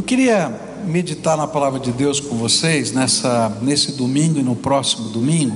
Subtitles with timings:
[0.00, 0.48] Eu queria
[0.86, 5.54] meditar na palavra de Deus com vocês nessa, nesse domingo e no próximo domingo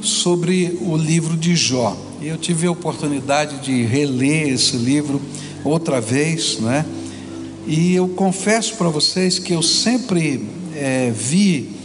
[0.00, 1.94] sobre o livro de Jó.
[2.22, 5.20] Eu tive a oportunidade de reler esse livro
[5.62, 6.86] outra vez, né?
[7.66, 11.76] E eu confesso para vocês que eu sempre é, vi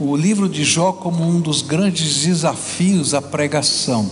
[0.00, 4.10] o livro de Jó como um dos grandes desafios à pregação.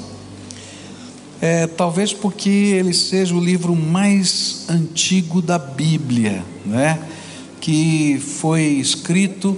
[1.40, 6.98] É, talvez porque ele seja o livro mais antigo da Bíblia, né?
[7.60, 9.56] que foi escrito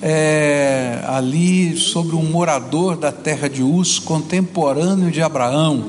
[0.00, 5.84] é, ali sobre um morador da terra de Uz, contemporâneo de Abraão.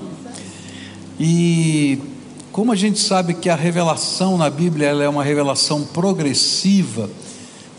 [1.19, 1.97] E
[2.51, 7.09] como a gente sabe que a revelação na Bíblia é uma revelação progressiva,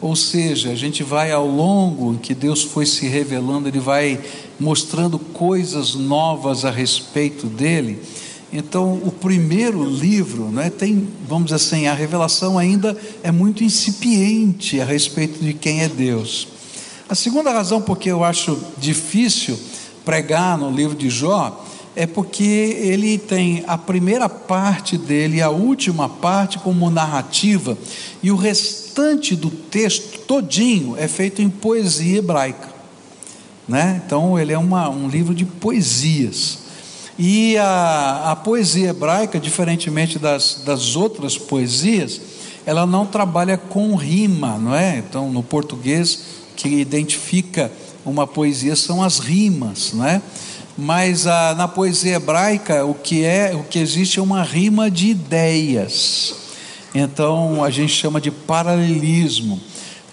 [0.00, 4.18] ou seja, a gente vai ao longo que Deus foi se revelando, Ele vai
[4.58, 8.00] mostrando coisas novas a respeito dele.
[8.56, 14.80] Então, o primeiro livro, né, tem, vamos dizer assim, a revelação ainda é muito incipiente
[14.80, 16.46] a respeito de quem é Deus.
[17.08, 19.58] A segunda razão porque eu acho difícil
[20.04, 25.50] pregar no livro de Jó é porque ele tem a primeira parte dele e a
[25.50, 27.76] última parte como narrativa,
[28.22, 32.72] e o restante do texto todinho é feito em poesia hebraica.
[33.66, 34.00] Né?
[34.06, 36.63] Então ele é uma, um livro de poesias.
[37.18, 42.20] E a, a poesia hebraica, diferentemente das, das outras poesias,
[42.66, 44.98] ela não trabalha com rima, não é?
[44.98, 46.20] Então, no português,
[46.56, 47.70] que identifica
[48.04, 50.20] uma poesia são as rimas, não é?
[50.76, 55.08] Mas a, na poesia hebraica, o que é, o que existe é uma rima de
[55.08, 56.34] ideias.
[56.94, 59.60] Então, a gente chama de paralelismo.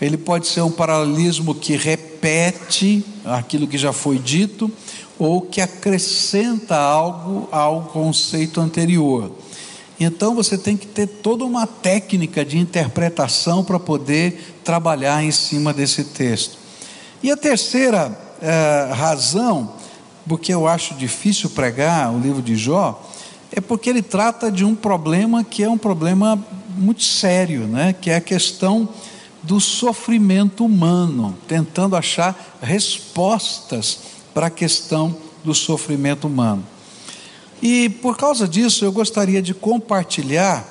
[0.02, 4.71] Ele pode ser um paralelismo que repete aquilo que já foi dito,
[5.19, 9.31] ou que acrescenta algo ao conceito anterior.
[9.99, 15.71] Então você tem que ter toda uma técnica de interpretação para poder trabalhar em cima
[15.71, 16.58] desse texto.
[17.21, 19.73] E a terceira eh, razão,
[20.27, 22.99] porque eu acho difícil pregar o livro de Jó,
[23.52, 26.43] é porque ele trata de um problema que é um problema
[26.76, 27.93] muito sério, né?
[27.93, 28.89] que é a questão
[29.43, 33.99] do sofrimento humano, tentando achar respostas
[34.33, 36.63] para a questão do sofrimento humano.
[37.61, 40.65] E por causa disso, eu gostaria de compartilhar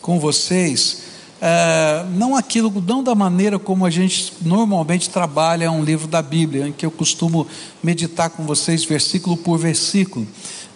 [0.00, 1.02] com vocês,
[1.40, 6.68] é, não aquilo, não da maneira como a gente normalmente trabalha um livro da Bíblia,
[6.68, 7.46] em que eu costumo
[7.82, 10.26] meditar com vocês versículo por versículo,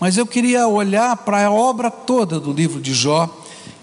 [0.00, 3.28] mas eu queria olhar para a obra toda do livro de Jó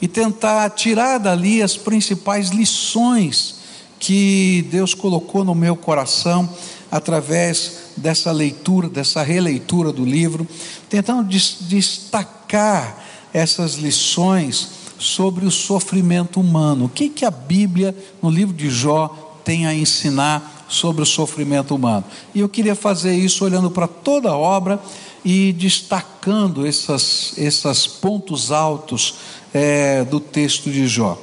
[0.02, 3.57] e tentar tirar dali as principais lições
[4.00, 6.50] que Deus colocou no meu coração
[6.92, 10.48] através dessa leitura, dessa releitura do livro,
[10.90, 13.04] tentando destacar
[13.34, 16.86] essas lições sobre o sofrimento humano.
[16.86, 21.76] O que, que a Bíblia, no livro de Jó, tem a ensinar sobre o sofrimento
[21.76, 22.06] humano?
[22.34, 24.80] E eu queria fazer isso olhando para toda a obra
[25.24, 29.16] e destacando essas, esses pontos altos
[29.54, 31.20] é, do texto de Jó.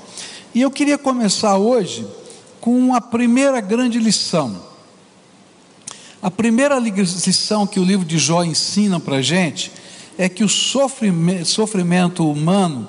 [0.55, 2.07] E eu queria começar hoje
[2.65, 4.59] com a primeira grande lição
[6.23, 9.71] a primeira lição que o livro de Jó ensina para a gente
[10.17, 12.89] é que o sofrimento, sofrimento humano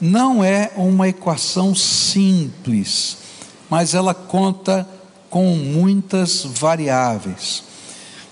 [0.00, 3.16] não é uma equação simples,
[3.68, 4.88] mas ela conta
[5.28, 7.64] com muitas variáveis.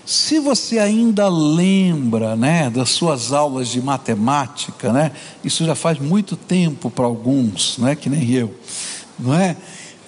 [0.05, 5.11] Se você ainda lembra, né, das suas aulas de matemática, né,
[5.43, 8.55] isso já faz muito tempo para alguns, né, que nem eu,
[9.19, 9.57] não é?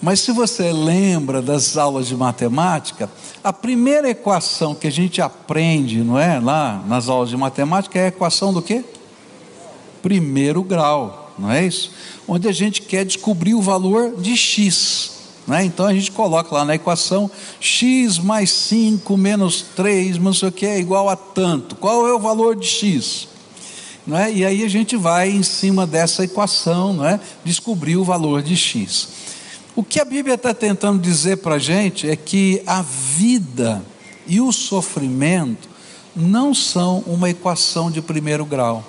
[0.02, 3.10] Mas se você lembra das aulas de matemática,
[3.44, 8.06] a primeira equação que a gente aprende, não é, lá nas aulas de matemática é
[8.06, 8.86] a equação do quê?
[10.02, 11.92] Primeiro grau, não é isso?
[12.28, 15.18] Onde a gente quer descobrir o valor de x.
[15.48, 15.66] Né?
[15.66, 20.52] Então a gente coloca lá na equação x mais 5 menos 3, não sei o
[20.52, 21.76] que, é igual a tanto.
[21.76, 23.28] Qual é o valor de x?
[24.06, 24.32] Não é?
[24.32, 27.20] E aí a gente vai em cima dessa equação, não é?
[27.44, 29.17] descobrir o valor de x.
[29.78, 33.86] O que a Bíblia está tentando dizer para a gente é que a vida
[34.26, 35.70] e o sofrimento
[36.16, 38.84] não são uma equação de primeiro grau.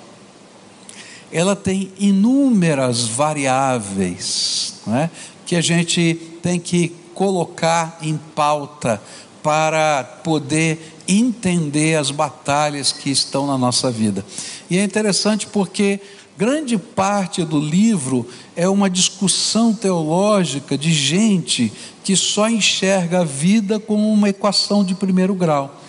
[1.31, 5.11] Ela tem inúmeras variáveis é?
[5.45, 8.99] que a gente tem que colocar em pauta
[9.43, 14.25] para poder entender as batalhas que estão na nossa vida.
[14.67, 15.99] E é interessante porque
[16.39, 18.25] Grande parte do livro
[18.55, 21.69] é uma discussão teológica de gente
[22.01, 25.81] que só enxerga a vida como uma equação de primeiro grau.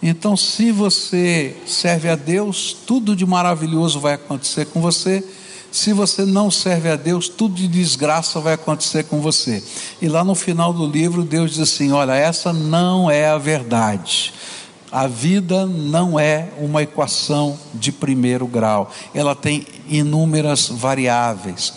[0.00, 5.24] Então, se você serve a Deus, tudo de maravilhoso vai acontecer com você.
[5.72, 9.60] se você não serve a Deus, tudo de desgraça vai acontecer com você.
[10.00, 14.32] E lá no final do livro, Deus diz assim: Olha, essa não é a verdade.
[14.96, 21.74] A vida não é uma equação de primeiro grau, ela tem inúmeras variáveis.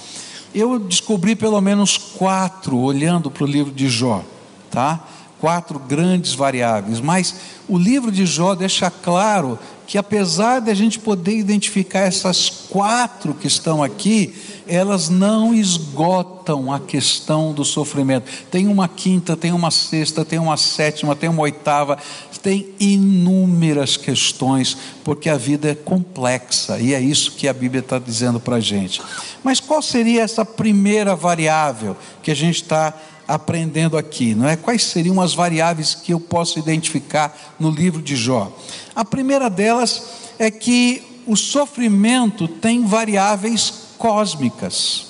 [0.55, 4.23] Eu descobri pelo menos quatro olhando para o livro de Jó,
[4.71, 5.05] tá?
[5.37, 7.35] Quatro grandes variáveis, mas
[7.67, 13.33] o livro de Jó deixa claro que apesar de a gente poder identificar essas quatro
[13.33, 14.35] que estão aqui,
[14.67, 18.29] elas não esgotam a questão do sofrimento.
[18.51, 21.97] Tem uma quinta, tem uma sexta, tem uma sétima, tem uma oitava,
[22.43, 27.97] tem inúmeras questões, porque a vida é complexa e é isso que a Bíblia está
[27.97, 29.01] dizendo para a gente.
[29.43, 32.93] Mas qual seria essa primeira variável que a gente está
[33.29, 34.55] aprendendo aqui, não é?
[34.55, 38.51] Quais seriam as variáveis que eu posso identificar no livro de Jó?
[38.95, 40.03] A primeira delas
[40.39, 45.09] é que o sofrimento tem variáveis cósmicas.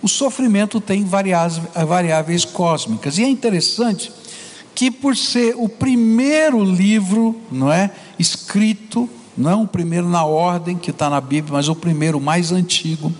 [0.00, 3.18] O sofrimento tem variáveis cósmicas.
[3.18, 4.10] E é interessante
[4.74, 10.90] que por ser o primeiro livro, não é, escrito, não o primeiro na ordem que
[10.90, 13.12] está na Bíblia, mas o primeiro mais antigo,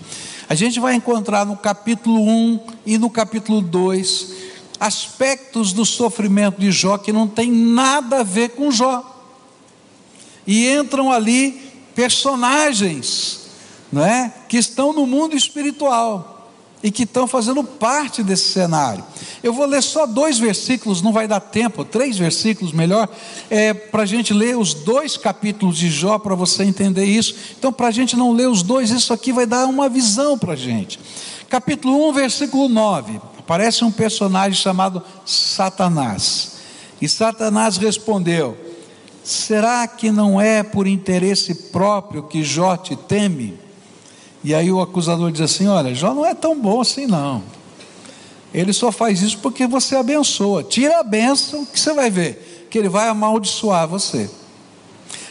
[0.49, 6.71] a gente vai encontrar no capítulo 1 e no capítulo 2 aspectos do sofrimento de
[6.71, 9.09] Jó que não tem nada a ver com Jó.
[10.45, 13.47] E entram ali personagens,
[13.91, 14.33] não é?
[14.49, 16.32] Que estão no mundo espiritual
[16.83, 19.03] e que estão fazendo parte desse cenário.
[19.41, 23.07] Eu vou ler só dois versículos, não vai dar tempo, três versículos melhor,
[23.49, 27.35] é, para a gente ler os dois capítulos de Jó, para você entender isso.
[27.57, 30.53] Então, para a gente não ler os dois, isso aqui vai dar uma visão para
[30.53, 30.99] a gente.
[31.49, 36.53] Capítulo 1, versículo 9: aparece um personagem chamado Satanás.
[37.01, 38.57] E Satanás respondeu:
[39.23, 43.62] Será que não é por interesse próprio que Jó te teme?
[44.43, 47.43] E aí o acusador diz assim: Olha, Jó não é tão bom assim, não.
[48.53, 50.63] Ele só faz isso porque você abençoa.
[50.63, 54.29] Tira a bênção que você vai ver, que ele vai amaldiçoar você.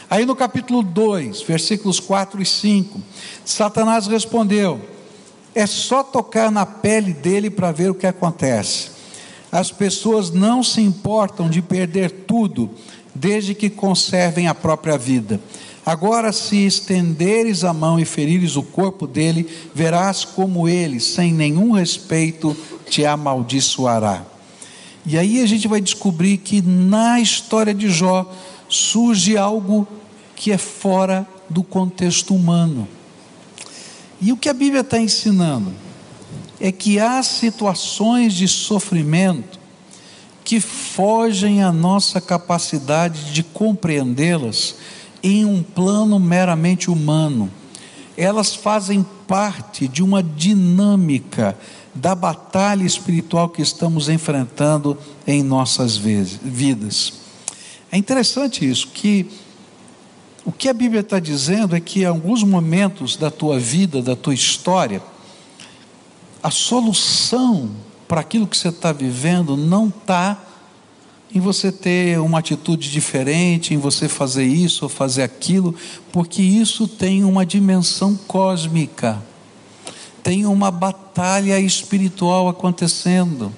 [0.09, 3.01] Aí no capítulo 2, versículos 4 e 5,
[3.45, 4.81] Satanás respondeu:
[5.55, 8.91] É só tocar na pele dele para ver o que acontece.
[9.51, 12.71] As pessoas não se importam de perder tudo,
[13.13, 15.39] desde que conservem a própria vida.
[15.85, 21.71] Agora, se estenderes a mão e ferires o corpo dele, verás como ele, sem nenhum
[21.71, 22.55] respeito,
[22.89, 24.23] te amaldiçoará.
[25.05, 28.31] E aí a gente vai descobrir que na história de Jó
[28.69, 29.85] surge algo
[30.35, 32.87] que é fora do contexto humano.
[34.21, 35.73] E o que a Bíblia está ensinando
[36.61, 39.59] é que há situações de sofrimento
[40.45, 44.75] que fogem à nossa capacidade de compreendê-las
[45.23, 47.49] em um plano meramente humano.
[48.17, 51.57] Elas fazem parte de uma dinâmica
[51.95, 57.13] da batalha espiritual que estamos enfrentando em nossas vidas.
[57.91, 59.27] É interessante isso, que
[60.45, 64.15] o que a Bíblia está dizendo é que em alguns momentos da tua vida, da
[64.15, 65.01] tua história,
[66.41, 67.69] a solução
[68.07, 70.37] para aquilo que você está vivendo não está
[71.33, 75.73] em você ter uma atitude diferente, em você fazer isso ou fazer aquilo,
[76.11, 79.21] porque isso tem uma dimensão cósmica,
[80.21, 83.51] tem uma batalha espiritual acontecendo,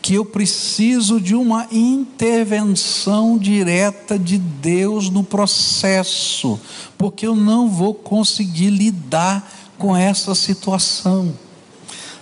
[0.00, 6.58] que eu preciso de uma intervenção direta de Deus no processo,
[6.96, 11.32] porque eu não vou conseguir lidar com essa situação.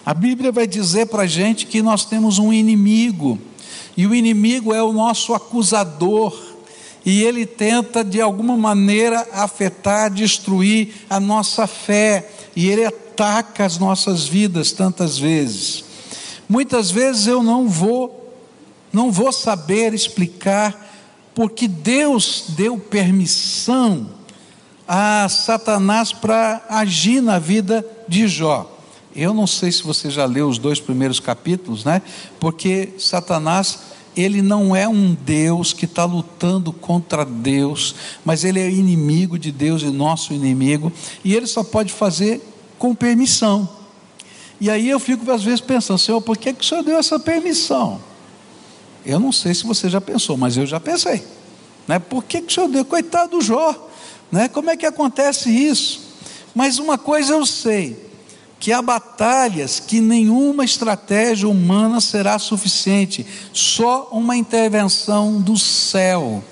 [0.04, 3.38] A Bíblia vai dizer para a gente que nós temos um inimigo,
[3.96, 6.36] e o inimigo é o nosso acusador,
[7.04, 13.78] e ele tenta de alguma maneira afetar, destruir a nossa fé, e ele ataca as
[13.78, 15.84] nossas vidas tantas vezes.
[16.48, 18.18] Muitas vezes eu não vou
[18.92, 20.88] não vou saber explicar
[21.32, 24.10] porque Deus deu permissão
[24.86, 28.79] a Satanás para agir na vida de Jó.
[29.14, 32.00] Eu não sei se você já leu os dois primeiros capítulos, né?
[32.38, 33.80] Porque Satanás,
[34.16, 39.50] ele não é um Deus que está lutando contra Deus, mas ele é inimigo de
[39.50, 40.92] Deus e nosso inimigo,
[41.24, 42.40] e ele só pode fazer
[42.78, 43.68] com permissão.
[44.60, 47.18] E aí eu fico às vezes pensando, Senhor, por que, que o Senhor deu essa
[47.18, 48.00] permissão?
[49.04, 51.24] Eu não sei se você já pensou, mas eu já pensei.
[51.88, 51.98] Né?
[51.98, 52.84] Por que, que o Senhor deu?
[52.84, 53.88] Coitado do Jó.
[54.30, 54.46] Né?
[54.46, 56.10] Como é que acontece isso?
[56.54, 58.09] Mas uma coisa eu sei
[58.60, 66.44] que há batalhas que nenhuma estratégia humana será suficiente, só uma intervenção do céu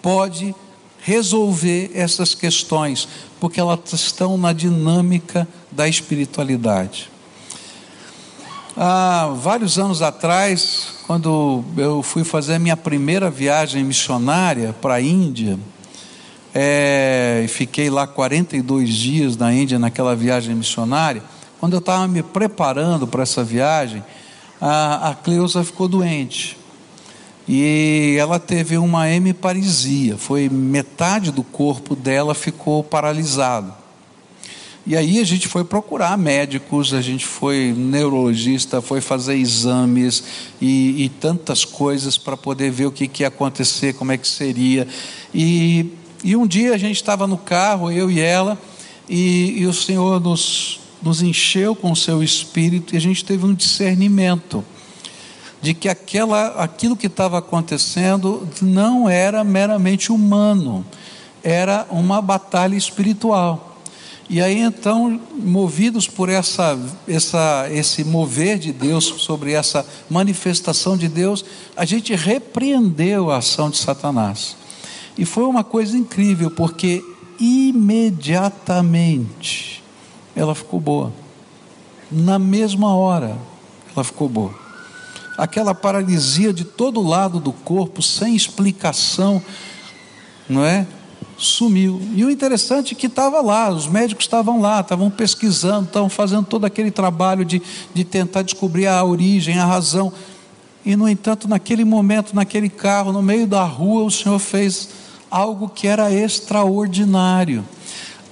[0.00, 0.54] pode
[1.02, 3.06] resolver essas questões,
[3.38, 7.10] porque elas estão na dinâmica da espiritualidade.
[8.74, 15.02] Há vários anos atrás, quando eu fui fazer a minha primeira viagem missionária para a
[15.02, 15.58] Índia,
[16.54, 21.22] é, fiquei lá 42 dias na Índia naquela viagem missionária.
[21.62, 24.02] Quando eu estava me preparando para essa viagem,
[24.60, 26.58] a, a Cleusa ficou doente.
[27.46, 33.72] E ela teve uma hemiparesia, foi metade do corpo dela ficou paralisado.
[34.84, 40.24] E aí a gente foi procurar médicos, a gente foi neurologista, foi fazer exames
[40.60, 44.26] e, e tantas coisas para poder ver o que, que ia acontecer, como é que
[44.26, 44.88] seria.
[45.32, 45.92] E,
[46.24, 48.58] e um dia a gente estava no carro, eu e ela,
[49.08, 53.44] e, e o Senhor nos, nos encheu com o seu espírito e a gente teve
[53.44, 54.64] um discernimento
[55.60, 60.84] de que aquela, aquilo que estava acontecendo não era meramente humano,
[61.42, 63.68] era uma batalha espiritual.
[64.28, 71.06] E aí então, movidos por essa, essa, esse mover de Deus sobre essa manifestação de
[71.06, 71.44] Deus,
[71.76, 74.56] a gente repreendeu a ação de Satanás.
[75.18, 77.04] E foi uma coisa incrível, porque
[77.38, 79.81] imediatamente
[80.34, 81.12] ela ficou boa.
[82.10, 83.36] Na mesma hora,
[83.94, 84.54] ela ficou boa.
[85.36, 89.42] Aquela paralisia de todo lado do corpo, sem explicação,
[90.48, 90.86] não é?
[91.38, 92.00] Sumiu.
[92.14, 96.44] E o interessante é que estava lá, os médicos estavam lá, estavam pesquisando, estavam fazendo
[96.44, 97.62] todo aquele trabalho de,
[97.94, 100.12] de tentar descobrir a origem, a razão.
[100.84, 104.90] E, no entanto, naquele momento, naquele carro, no meio da rua, o Senhor fez
[105.30, 107.64] algo que era extraordinário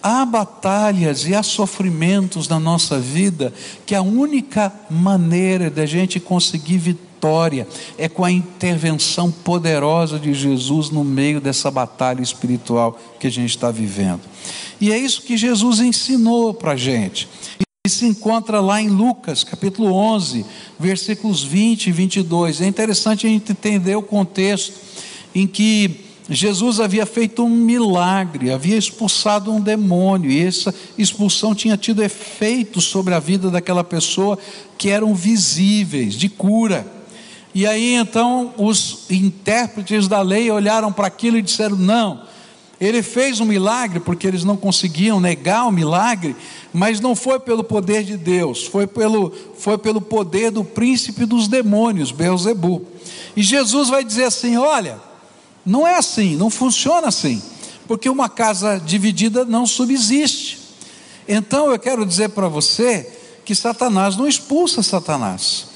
[0.02, 3.52] há batalhas e há sofrimentos na nossa vida
[3.84, 7.66] que a única maneira da gente conseguir vitória
[7.98, 13.50] é com a intervenção poderosa de Jesus no meio dessa batalha espiritual que a gente
[13.50, 14.20] está vivendo.
[14.80, 17.28] E é isso que Jesus ensinou para a gente.
[17.86, 20.44] E se encontra lá em Lucas, capítulo 11,
[20.78, 22.60] versículos 20 e 22.
[22.60, 24.74] É interessante a gente entender o contexto
[25.34, 31.76] em que Jesus havia feito um milagre, havia expulsado um demônio, e essa expulsão tinha
[31.76, 34.38] tido efeitos sobre a vida daquela pessoa
[34.78, 36.86] que eram visíveis, de cura.
[37.52, 42.22] E aí então os intérpretes da lei olharam para aquilo e disseram: não,
[42.80, 46.36] ele fez um milagre, porque eles não conseguiam negar o milagre,
[46.72, 51.48] mas não foi pelo poder de Deus, foi pelo, foi pelo poder do príncipe dos
[51.48, 52.84] demônios, Beelzebub.
[53.36, 55.09] E Jesus vai dizer assim: olha
[55.64, 57.42] não é assim, não funciona assim,
[57.86, 60.58] porque uma casa dividida não subsiste.
[61.28, 63.08] Então eu quero dizer para você
[63.44, 65.66] que Satanás não expulsa Satanás,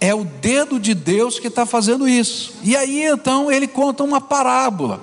[0.00, 2.52] é o dedo de Deus que está fazendo isso.
[2.62, 5.02] E aí então ele conta uma parábola.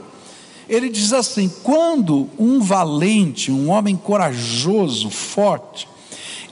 [0.69, 5.87] Ele diz assim: quando um valente, um homem corajoso, forte,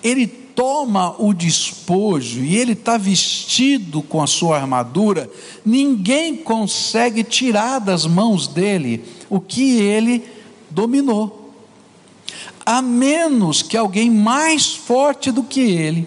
[0.03, 0.27] ele
[0.59, 5.31] toma o despojo e ele está vestido com a sua armadura,
[5.65, 10.21] ninguém consegue tirar das mãos dele o que ele
[10.69, 11.53] dominou.
[12.65, 16.05] A menos que alguém mais forte do que ele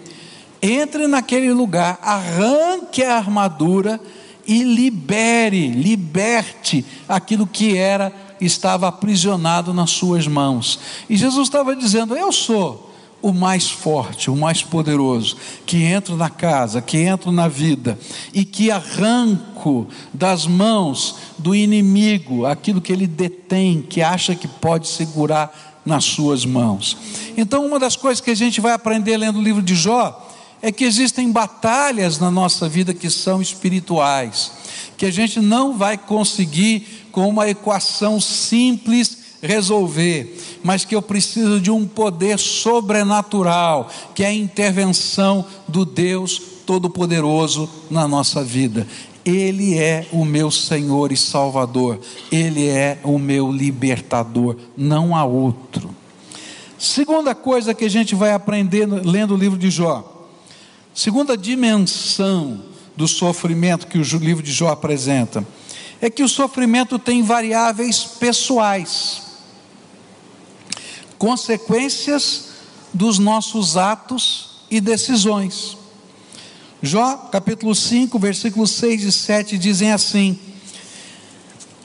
[0.61, 3.99] entre naquele lugar, arranque a armadura
[4.45, 10.79] e libere, liberte aquilo que era estava aprisionado nas suas mãos.
[11.09, 12.92] E Jesus estava dizendo: Eu sou
[13.23, 17.97] o mais forte, o mais poderoso, que entra na casa, que entra na vida
[18.33, 24.89] e que arranco das mãos do inimigo aquilo que ele detém, que acha que pode
[24.89, 26.97] segurar nas suas mãos.
[27.37, 30.29] Então, uma das coisas que a gente vai aprender lendo o livro de Jó
[30.61, 34.51] é que existem batalhas na nossa vida que são espirituais,
[34.97, 41.59] que a gente não vai conseguir com uma equação simples resolver, mas que eu preciso
[41.59, 48.87] de um poder sobrenatural, que é a intervenção do Deus Todo-Poderoso na nossa vida.
[49.25, 51.99] Ele é o meu Senhor e Salvador,
[52.31, 55.93] Ele é o meu libertador, não há outro.
[56.77, 60.27] Segunda coisa que a gente vai aprender lendo o livro de Jó,
[60.93, 62.61] segunda dimensão
[62.95, 65.45] do sofrimento que o livro de Jó apresenta,
[66.01, 69.32] é que o sofrimento tem variáveis pessoais
[71.23, 72.49] consequências
[72.93, 75.77] dos nossos atos e decisões.
[76.81, 80.37] Jó, capítulo 5, versículos 6 e 7 dizem assim: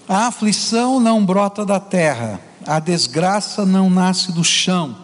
[0.09, 4.97] A aflição não brota da terra, a desgraça não nasce do chão,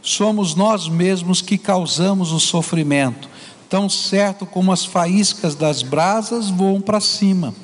[0.00, 3.28] somos nós mesmos que causamos o sofrimento,
[3.68, 7.54] tão certo como as faíscas das brasas voam para cima.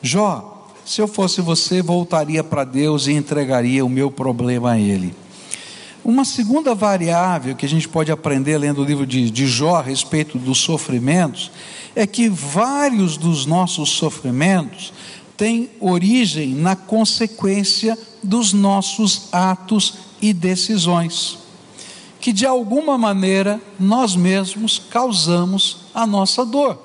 [0.00, 5.12] Jó, se eu fosse você, voltaria para Deus e entregaria o meu problema a Ele.
[6.04, 9.82] Uma segunda variável que a gente pode aprender lendo o livro de, de Jó a
[9.82, 11.50] respeito dos sofrimentos
[11.94, 14.92] é que vários dos nossos sofrimentos
[15.36, 21.38] têm origem na consequência dos nossos atos e decisões,
[22.20, 26.78] que de alguma maneira nós mesmos causamos a nossa dor.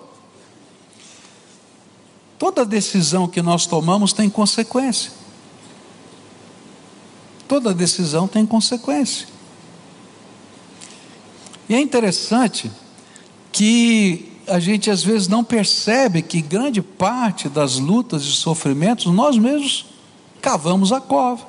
[2.38, 5.23] Toda decisão que nós tomamos tem consequência.
[7.48, 9.28] Toda decisão tem consequência.
[11.68, 12.72] E é interessante
[13.52, 19.38] que a gente às vezes não percebe que grande parte das lutas e sofrimentos nós
[19.38, 19.86] mesmos
[20.42, 21.46] cavamos a cova.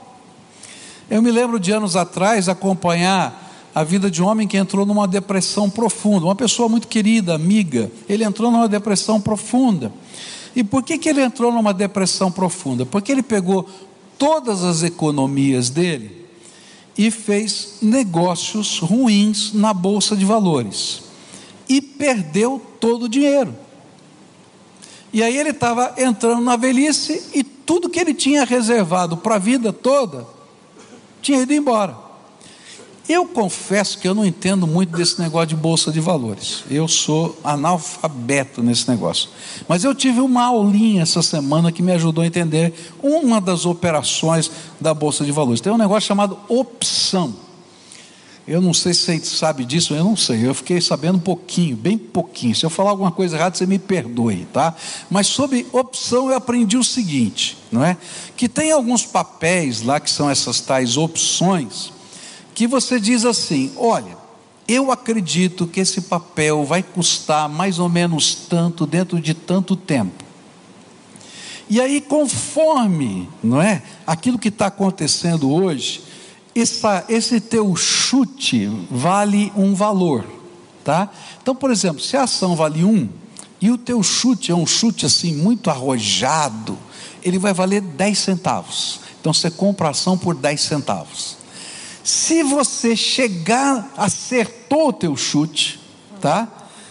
[1.11, 3.43] Eu me lembro de anos atrás acompanhar
[3.75, 7.91] a vida de um homem que entrou numa depressão profunda, uma pessoa muito querida, amiga,
[8.09, 9.93] ele entrou numa depressão profunda.
[10.55, 12.87] E por que, que ele entrou numa depressão profunda?
[12.87, 13.69] Porque ele pegou
[14.19, 16.25] todas as economias dele
[16.97, 21.03] e fez negócios ruins na bolsa de valores
[21.69, 23.55] e perdeu todo o dinheiro.
[25.13, 29.39] E aí ele estava entrando na velhice e tudo que ele tinha reservado para a
[29.39, 30.27] vida toda
[31.23, 32.04] tinha ido embora.
[33.07, 36.65] Eu confesso que eu não entendo muito desse negócio de bolsa de valores.
[36.71, 39.29] Eu sou analfabeto nesse negócio.
[39.69, 44.51] Mas eu tive uma aulinha essa semana que me ajudou a entender uma das operações
[44.81, 45.61] da bolsa de valores.
[45.61, 47.35] Tem um negócio chamado opção.
[48.47, 50.47] Eu não sei se você sabe disso, eu não sei.
[50.47, 52.55] Eu fiquei sabendo um pouquinho, bem pouquinho.
[52.55, 54.75] Se eu falar alguma coisa errada, você me perdoe, tá?
[55.11, 57.97] Mas sobre opção eu aprendi o seguinte, não é?
[58.37, 61.94] Que tem alguns papéis lá que são essas tais opções,
[62.55, 64.17] que você diz assim: olha,
[64.67, 70.25] eu acredito que esse papel vai custar mais ou menos tanto dentro de tanto tempo.
[71.69, 73.83] E aí, conforme, não é?
[74.07, 76.03] Aquilo que está acontecendo hoje
[76.55, 80.25] essa, esse teu chute vale um valor,
[80.85, 81.11] tá?
[81.43, 83.09] Então, por exemplo, se a ação vale um
[83.61, 86.79] e o teu chute é um chute assim muito arrojado,
[87.23, 89.01] ele vai valer 10 centavos.
[89.21, 91.39] Então você compra a ação por 10 centavos.
[92.05, 95.81] Se você chegar, acertou o teu chute,
[96.21, 96.47] tá?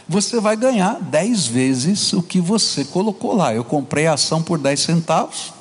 [0.10, 3.54] Você vai ganhar 10 vezes o que você colocou lá.
[3.54, 5.54] Eu comprei a ação por 10 centavos,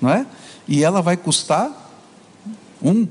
[0.00, 0.26] não é?
[0.68, 1.70] E ela vai custar
[2.82, 3.06] um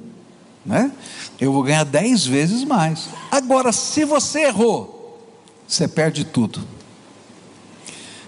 [0.65, 0.91] né?
[1.39, 3.09] Eu vou ganhar dez vezes mais.
[3.31, 5.21] Agora, se você errou,
[5.67, 6.61] você perde tudo.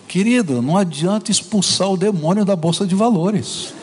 [0.08, 3.73] Querido, não adianta expulsar o demônio da bolsa de valores.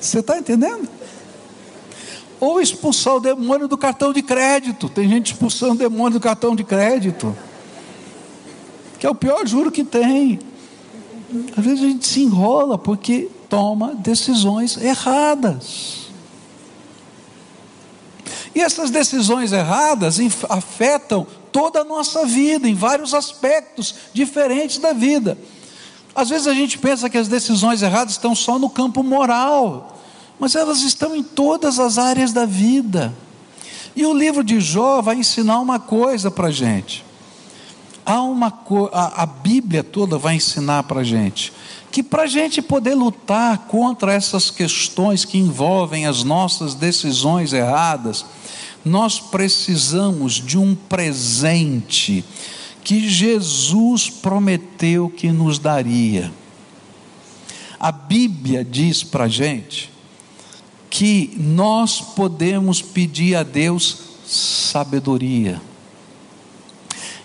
[0.00, 0.88] Você está entendendo?
[2.38, 4.88] Ou expulsar o demônio do cartão de crédito.
[4.88, 7.36] Tem gente expulsando o demônio do cartão de crédito.
[8.98, 10.38] Que é o pior juro que tem.
[11.56, 16.06] Às vezes a gente se enrola porque toma decisões erradas.
[18.54, 20.18] E essas decisões erradas
[20.48, 25.36] afetam toda a nossa vida, em vários aspectos diferentes da vida.
[26.14, 29.95] Às vezes a gente pensa que as decisões erradas estão só no campo moral,
[30.38, 33.14] mas elas estão em todas as áreas da vida.
[33.94, 37.04] E o livro de Jó vai ensinar uma coisa para a gente.
[38.04, 38.52] Há uma
[38.92, 41.52] a, a Bíblia toda vai ensinar para a gente
[41.96, 48.22] que para a gente poder lutar contra essas questões que envolvem as nossas decisões erradas,
[48.84, 52.22] nós precisamos de um presente
[52.84, 56.30] que Jesus prometeu que nos daria.
[57.80, 59.90] A Bíblia diz para a gente
[60.90, 65.60] que nós podemos pedir a Deus sabedoria.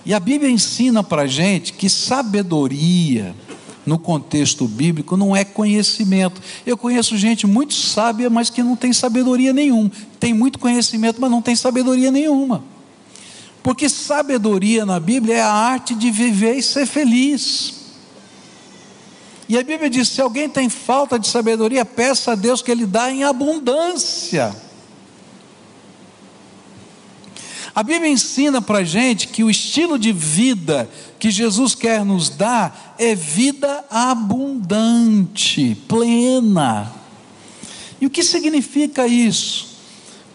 [0.06, 3.36] E a Bíblia ensina para a gente que sabedoria,
[3.86, 6.41] no contexto bíblico, não é conhecimento.
[6.65, 9.91] Eu conheço gente muito sábia, mas que não tem sabedoria nenhuma.
[10.19, 12.63] Tem muito conhecimento, mas não tem sabedoria nenhuma.
[13.62, 17.81] Porque sabedoria na Bíblia é a arte de viver e ser feliz.
[19.51, 22.85] E a Bíblia diz: se alguém tem falta de sabedoria, peça a Deus que Ele
[22.85, 24.55] dá em abundância.
[27.75, 32.29] A Bíblia ensina para a gente que o estilo de vida que Jesus quer nos
[32.29, 36.89] dar é vida abundante, plena.
[37.99, 39.67] E o que significa isso?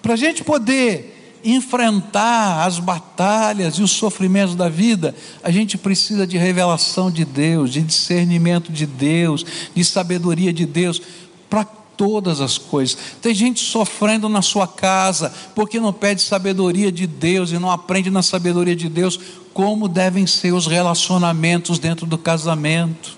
[0.03, 1.16] Para a gente poder
[1.47, 7.73] enfrentar as batalhas e os sofrimentos da vida, a gente precisa de revelação de Deus,
[7.73, 11.01] de discernimento de Deus, de sabedoria de Deus,
[11.49, 12.99] para todas as coisas.
[13.23, 18.11] Tem gente sofrendo na sua casa porque não pede sabedoria de Deus e não aprende
[18.11, 19.19] na sabedoria de Deus
[19.55, 23.17] como devem ser os relacionamentos dentro do casamento.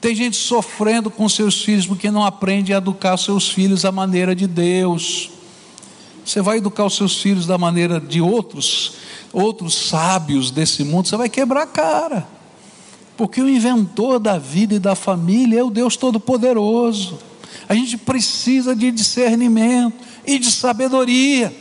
[0.00, 4.34] Tem gente sofrendo com seus filhos porque não aprende a educar seus filhos à maneira
[4.36, 5.30] de Deus.
[6.26, 8.94] Você vai educar os seus filhos da maneira de outros,
[9.32, 12.26] outros sábios desse mundo, você vai quebrar a cara.
[13.16, 17.20] Porque o inventor da vida e da família é o Deus Todo-Poderoso.
[17.68, 21.54] A gente precisa de discernimento e de sabedoria.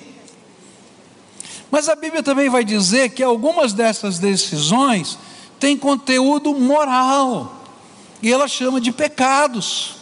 [1.70, 5.20] Mas a Bíblia também vai dizer que algumas dessas decisões
[5.60, 7.64] têm conteúdo moral,
[8.20, 9.96] e ela chama de pecados.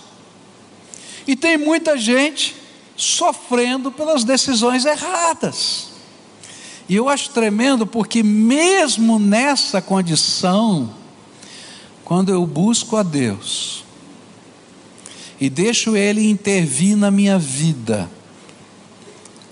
[1.27, 2.62] E tem muita gente
[2.95, 5.89] sofrendo pelas decisões erradas.
[6.87, 10.93] E eu acho tremendo porque, mesmo nessa condição,
[12.03, 13.83] quando eu busco a Deus
[15.39, 18.09] e deixo Ele intervir na minha vida,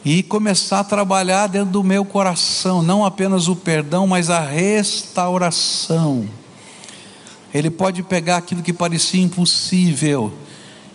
[0.03, 6.27] e começar a trabalhar dentro do meu coração, não apenas o perdão, mas a restauração.
[7.53, 10.33] Ele pode pegar aquilo que parecia impossível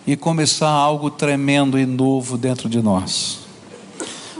[0.07, 3.39] e começar algo tremendo e novo dentro de nós.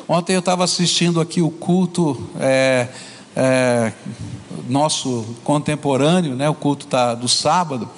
[0.07, 2.87] Ontem eu estava assistindo aqui o culto é,
[3.35, 3.91] é,
[4.69, 7.89] nosso contemporâneo, né, o culto tá, do sábado,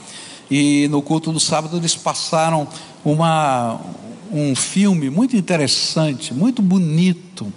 [0.49, 2.67] e no culto do sábado eles passaram
[3.05, 3.79] uma,
[4.31, 7.53] um filme muito interessante, muito bonito,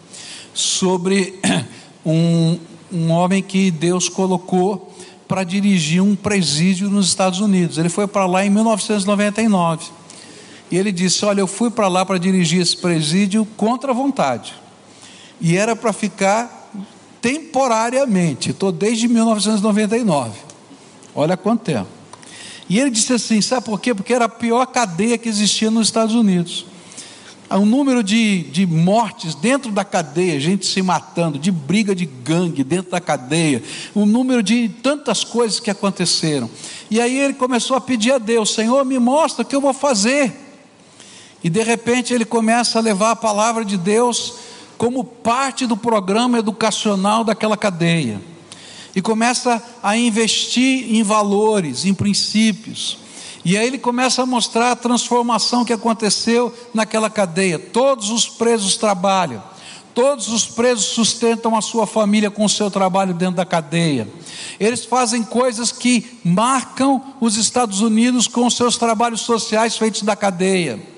[0.53, 1.40] sobre
[2.05, 2.59] um,
[2.92, 4.92] um homem que Deus colocou
[5.27, 7.79] para dirigir um presídio nos Estados Unidos.
[7.79, 10.02] Ele foi para lá em 1999.
[10.72, 14.54] E ele disse: Olha, eu fui para lá para dirigir esse presídio contra a vontade.
[15.38, 16.70] E era para ficar
[17.20, 18.50] temporariamente.
[18.50, 20.32] Estou desde 1999.
[21.14, 21.88] Olha quanto tempo.
[22.70, 23.94] E ele disse assim: sabe por quê?
[23.94, 26.64] Porque era a pior cadeia que existia nos Estados Unidos.
[27.50, 32.64] O número de, de mortes dentro da cadeia, gente se matando, de briga de gangue
[32.64, 33.62] dentro da cadeia,
[33.94, 36.48] o número de tantas coisas que aconteceram.
[36.90, 39.74] E aí ele começou a pedir a Deus: Senhor, me mostra o que eu vou
[39.74, 40.41] fazer.
[41.42, 44.35] E de repente ele começa a levar a palavra de Deus
[44.78, 48.20] como parte do programa educacional daquela cadeia
[48.94, 52.98] e começa a investir em valores, em princípios.
[53.44, 57.59] E aí ele começa a mostrar a transformação que aconteceu naquela cadeia.
[57.59, 59.42] Todos os presos trabalham,
[59.94, 64.07] todos os presos sustentam a sua família com o seu trabalho dentro da cadeia.
[64.61, 70.14] Eles fazem coisas que marcam os Estados Unidos com os seus trabalhos sociais feitos da
[70.14, 70.91] cadeia.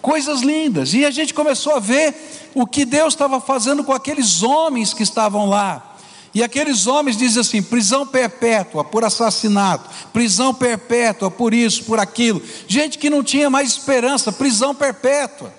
[0.00, 0.94] Coisas lindas.
[0.94, 2.14] E a gente começou a ver
[2.54, 5.96] o que Deus estava fazendo com aqueles homens que estavam lá.
[6.34, 12.40] E aqueles homens dizem assim: prisão perpétua por assassinato, prisão perpétua por isso, por aquilo.
[12.68, 15.52] Gente que não tinha mais esperança, prisão perpétua.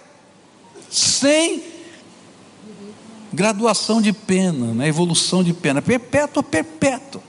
[0.89, 1.63] Sem
[3.33, 4.87] graduação de pena, né?
[4.87, 7.21] evolução de pena, perpétua, perpétua.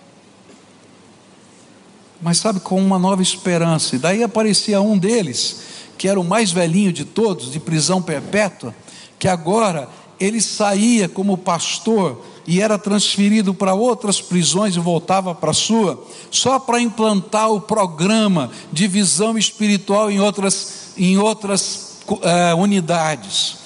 [2.20, 3.96] Mas sabe, com uma nova esperança.
[3.96, 5.61] E daí aparecia um deles,
[5.97, 8.75] que era o mais velhinho de todos, de prisão perpétua,
[9.19, 15.51] que agora ele saía como pastor e era transferido para outras prisões e voltava para
[15.51, 22.57] a sua, só para implantar o programa de visão espiritual em outras, em outras uh,
[22.57, 23.57] unidades.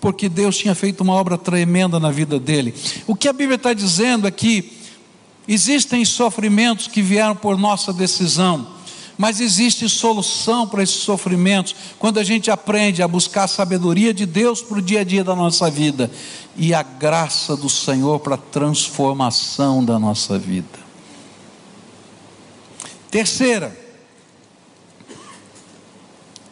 [0.00, 2.74] Porque Deus tinha feito uma obra tremenda na vida dele.
[3.06, 4.72] O que a Bíblia está dizendo é que
[5.46, 8.77] existem sofrimentos que vieram por nossa decisão
[9.18, 14.24] mas existe solução para esses sofrimentos quando a gente aprende a buscar a sabedoria de
[14.24, 16.08] Deus para o dia a dia da nossa vida
[16.56, 20.78] e a graça do Senhor para a transformação da nossa vida.
[23.10, 23.76] Terceira,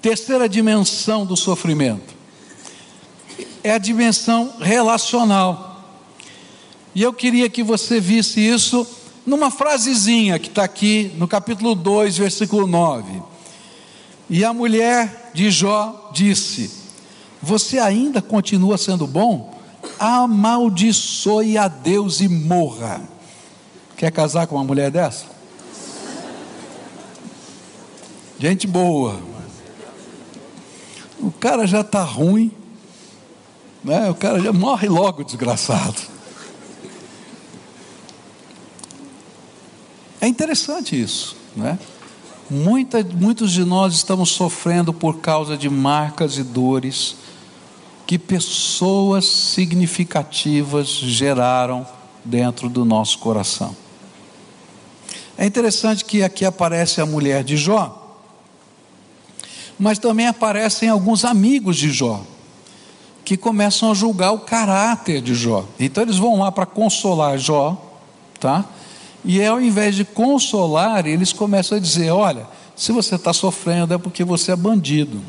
[0.02, 2.16] terceira dimensão do sofrimento
[3.62, 5.85] é a dimensão relacional.
[6.94, 8.87] E eu queria que você visse isso
[9.27, 13.23] numa frasezinha que está aqui no capítulo 2, versículo 9.
[14.31, 16.71] E a mulher de Jó disse:
[17.43, 19.55] Você ainda continua sendo bom?
[19.99, 23.03] Amaldiçoe a Deus e morra.
[23.97, 25.27] Quer casar com uma mulher dessa?
[28.39, 29.19] Gente boa.
[31.19, 32.53] O cara já está ruim,
[33.83, 34.11] né?
[34.11, 36.15] o cara já morre logo, desgraçado.
[40.20, 41.79] É interessante isso, né?
[42.48, 47.16] Muita, muitos de nós estamos sofrendo por causa de marcas e dores
[48.07, 51.85] que pessoas significativas geraram
[52.24, 53.74] dentro do nosso coração.
[55.37, 58.16] É interessante que aqui aparece a mulher de Jó,
[59.79, 62.22] mas também aparecem alguns amigos de Jó,
[63.24, 65.64] que começam a julgar o caráter de Jó.
[65.79, 67.76] Então eles vão lá para consolar Jó,
[68.38, 68.64] tá?
[69.29, 73.99] E ao invés de consolar, eles começam a dizer: olha, se você está sofrendo é
[73.99, 75.21] porque você é bandido.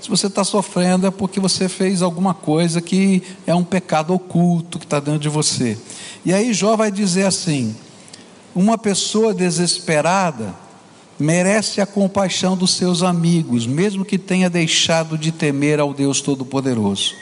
[0.00, 4.78] Se você está sofrendo é porque você fez alguma coisa que é um pecado oculto
[4.78, 5.76] que está dentro de você.
[6.24, 7.76] E aí Jó vai dizer assim:
[8.54, 10.54] uma pessoa desesperada
[11.18, 17.14] merece a compaixão dos seus amigos, mesmo que tenha deixado de temer ao Deus Todo-Poderoso.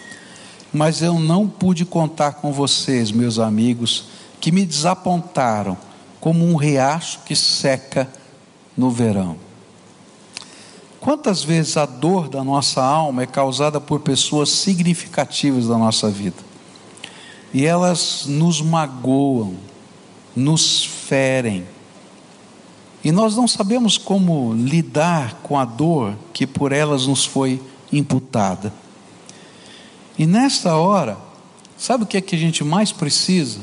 [0.72, 4.11] Mas eu não pude contar com vocês, meus amigos,
[4.42, 5.78] que me desapontaram
[6.20, 8.10] como um riacho que seca
[8.76, 9.36] no verão.
[11.00, 16.42] Quantas vezes a dor da nossa alma é causada por pessoas significativas da nossa vida?
[17.54, 19.54] E elas nos magoam,
[20.34, 21.64] nos ferem.
[23.04, 28.72] E nós não sabemos como lidar com a dor que por elas nos foi imputada.
[30.18, 31.16] E nesta hora,
[31.78, 33.60] sabe o que é que a gente mais precisa?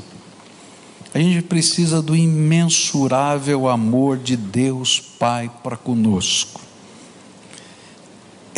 [1.13, 6.69] A gente precisa do imensurável amor de Deus Pai para conosco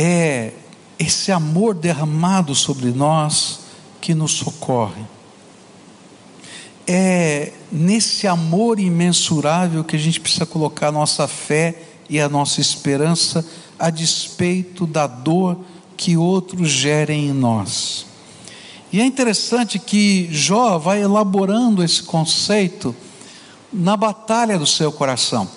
[0.03, 0.53] é
[0.97, 3.59] esse amor derramado sobre nós
[3.99, 5.03] que nos socorre.
[6.87, 11.75] É nesse amor imensurável que a gente precisa colocar a nossa fé
[12.09, 13.45] e a nossa esperança
[13.77, 15.59] a despeito da dor
[15.95, 18.07] que outros gerem em nós.
[18.91, 22.93] E é interessante que Jó vai elaborando esse conceito
[23.71, 25.47] na batalha do seu coração.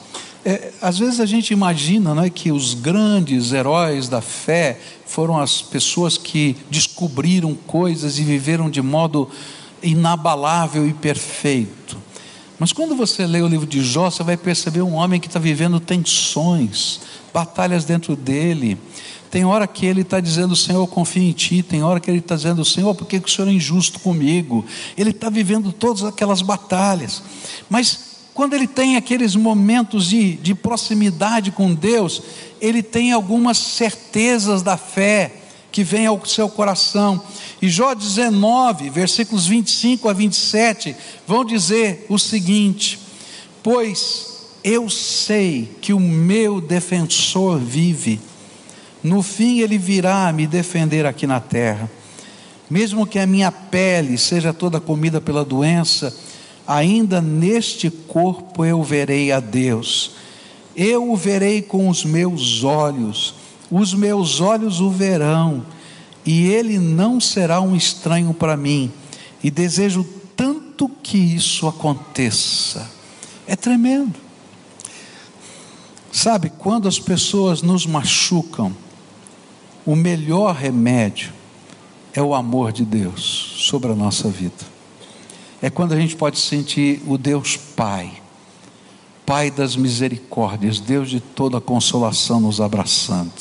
[0.45, 5.63] É, às vezes a gente imagina né, que os grandes heróis da fé foram as
[5.63, 9.29] pessoas que descobriram coisas e viveram de modo
[9.83, 11.97] inabalável e perfeito.
[12.59, 15.41] Mas quando você lê o livro de Jó, você vai perceber um homem que está
[15.41, 17.01] vivendo tensões,
[17.33, 18.79] batalhas dentro dele.
[19.31, 21.63] Tem hora que ele está dizendo, Senhor, confio em Ti.
[21.63, 24.65] Tem hora que ele está dizendo, Senhor, por que o Senhor é injusto comigo?
[24.97, 27.21] Ele está vivendo todas aquelas batalhas.
[27.69, 32.23] Mas quando ele tem aqueles momentos de, de proximidade com Deus,
[32.61, 35.44] ele tem algumas certezas da fé
[35.75, 37.21] que vem ao seu coração.
[37.61, 40.95] E Jó 19, versículos 25 a 27,
[41.27, 43.01] vão dizer o seguinte:
[43.61, 48.21] Pois eu sei que o meu defensor vive,
[49.03, 51.91] no fim ele virá me defender aqui na terra.
[52.71, 56.17] Mesmo que a minha pele seja toda comida pela doença,
[56.65, 60.13] ainda neste corpo eu verei a Deus.
[60.77, 63.35] Eu o verei com os meus olhos,
[63.71, 65.65] os meus olhos o verão,
[66.25, 68.91] e ele não será um estranho para mim.
[69.43, 70.05] E desejo
[70.37, 72.91] tanto que isso aconteça.
[73.47, 74.15] É tremendo.
[76.11, 78.75] Sabe, quando as pessoas nos machucam,
[79.85, 81.33] o melhor remédio
[82.15, 84.75] é o amor de Deus sobre a nossa vida
[85.65, 88.13] é quando a gente pode sentir o Deus Pai,
[89.25, 93.33] Pai das misericórdias, Deus de toda consolação nos abraçando.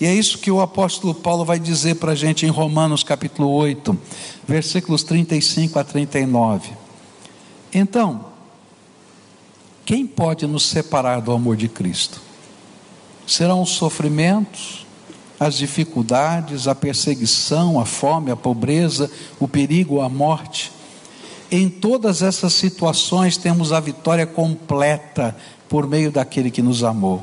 [0.00, 3.50] E é isso que o apóstolo Paulo vai dizer para a gente em Romanos capítulo
[3.50, 3.98] 8,
[4.48, 6.70] versículos 35 a 39.
[7.72, 8.24] Então,
[9.84, 12.18] quem pode nos separar do amor de Cristo?
[13.26, 14.86] Serão os sofrimentos,
[15.38, 20.72] as dificuldades, a perseguição, a fome, a pobreza, o perigo, a morte.
[21.50, 25.36] Em todas essas situações temos a vitória completa
[25.68, 27.22] por meio daquele que nos amou.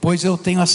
[0.00, 0.66] Pois eu tenho a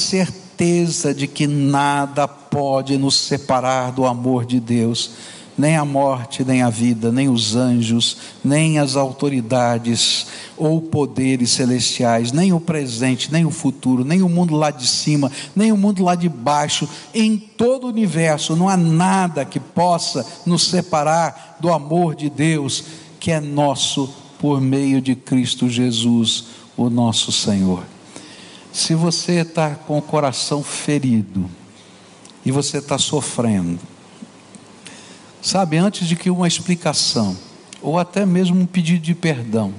[0.59, 5.11] certeza de que nada pode nos separar do amor de Deus
[5.57, 12.31] nem a morte, nem a vida, nem os anjos, nem as autoridades ou poderes celestiais,
[12.31, 16.01] nem o presente, nem o futuro, nem o mundo lá de cima, nem o mundo
[16.01, 21.73] lá de baixo, em todo o universo, não há nada que possa nos separar do
[21.73, 22.85] amor de Deus,
[23.19, 26.45] que é nosso por meio de Cristo Jesus,
[26.77, 27.83] o nosso Senhor.
[28.71, 31.49] Se você está com o coração ferido,
[32.45, 33.79] e você está sofrendo,
[35.41, 37.35] Sabe, antes de que uma explicação,
[37.81, 39.73] ou até mesmo um pedido de perdão.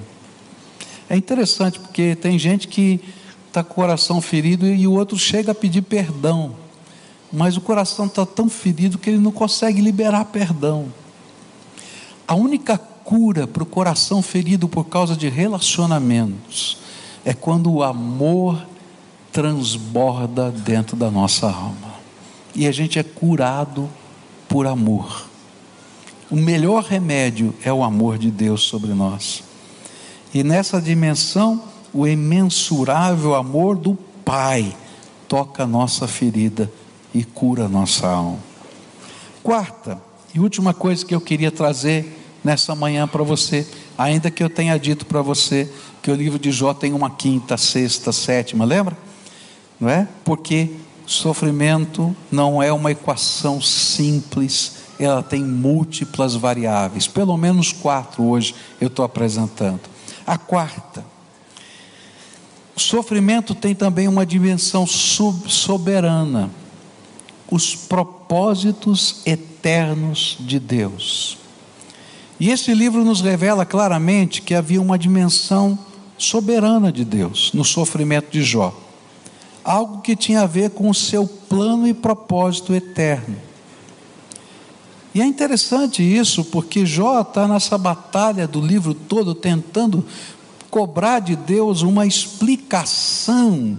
[1.07, 2.99] É interessante porque tem gente que
[3.47, 6.55] está com o coração ferido e o outro chega a pedir perdão,
[7.31, 10.91] mas o coração está tão ferido que ele não consegue liberar perdão.
[12.27, 16.77] A única cura para o coração ferido por causa de relacionamentos
[17.23, 18.65] é quando o amor
[19.31, 21.91] transborda dentro da nossa alma
[22.53, 23.89] e a gente é curado
[24.47, 25.25] por amor.
[26.29, 29.43] O melhor remédio é o amor de Deus sobre nós.
[30.33, 31.63] E nessa dimensão,
[31.93, 34.75] o imensurável amor do Pai
[35.27, 36.71] toca a nossa ferida
[37.13, 38.39] e cura a nossa alma.
[39.43, 40.01] Quarta
[40.33, 43.67] e última coisa que eu queria trazer nessa manhã para você,
[44.01, 47.55] Ainda que eu tenha dito para você que o livro de Jó tem uma quinta,
[47.55, 48.97] sexta, sétima, lembra?
[49.81, 50.07] Não é?
[50.23, 50.69] Porque
[51.05, 58.87] sofrimento não é uma equação simples, ela tem múltiplas variáveis, pelo menos quatro hoje eu
[58.87, 59.81] estou apresentando.
[60.25, 61.03] A quarta,
[62.81, 66.49] sofrimento tem também uma dimensão soberana,
[67.49, 71.37] os propósitos eternos de Deus.
[72.39, 75.77] E esse livro nos revela claramente que havia uma dimensão
[76.17, 78.75] soberana de Deus no sofrimento de Jó.
[79.63, 83.35] Algo que tinha a ver com o seu plano e propósito eterno.
[85.13, 90.05] E é interessante isso, porque Jó está nessa batalha do livro todo tentando
[90.69, 93.77] cobrar de Deus uma explicação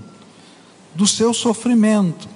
[0.94, 2.28] do seu sofrimento.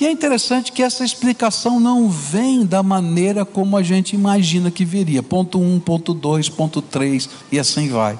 [0.00, 4.84] E é interessante que essa explicação não vem da maneira como a gente imagina que
[4.84, 5.22] viria.
[5.22, 8.16] Ponto 1, um, ponto 2, ponto 3 e assim vai.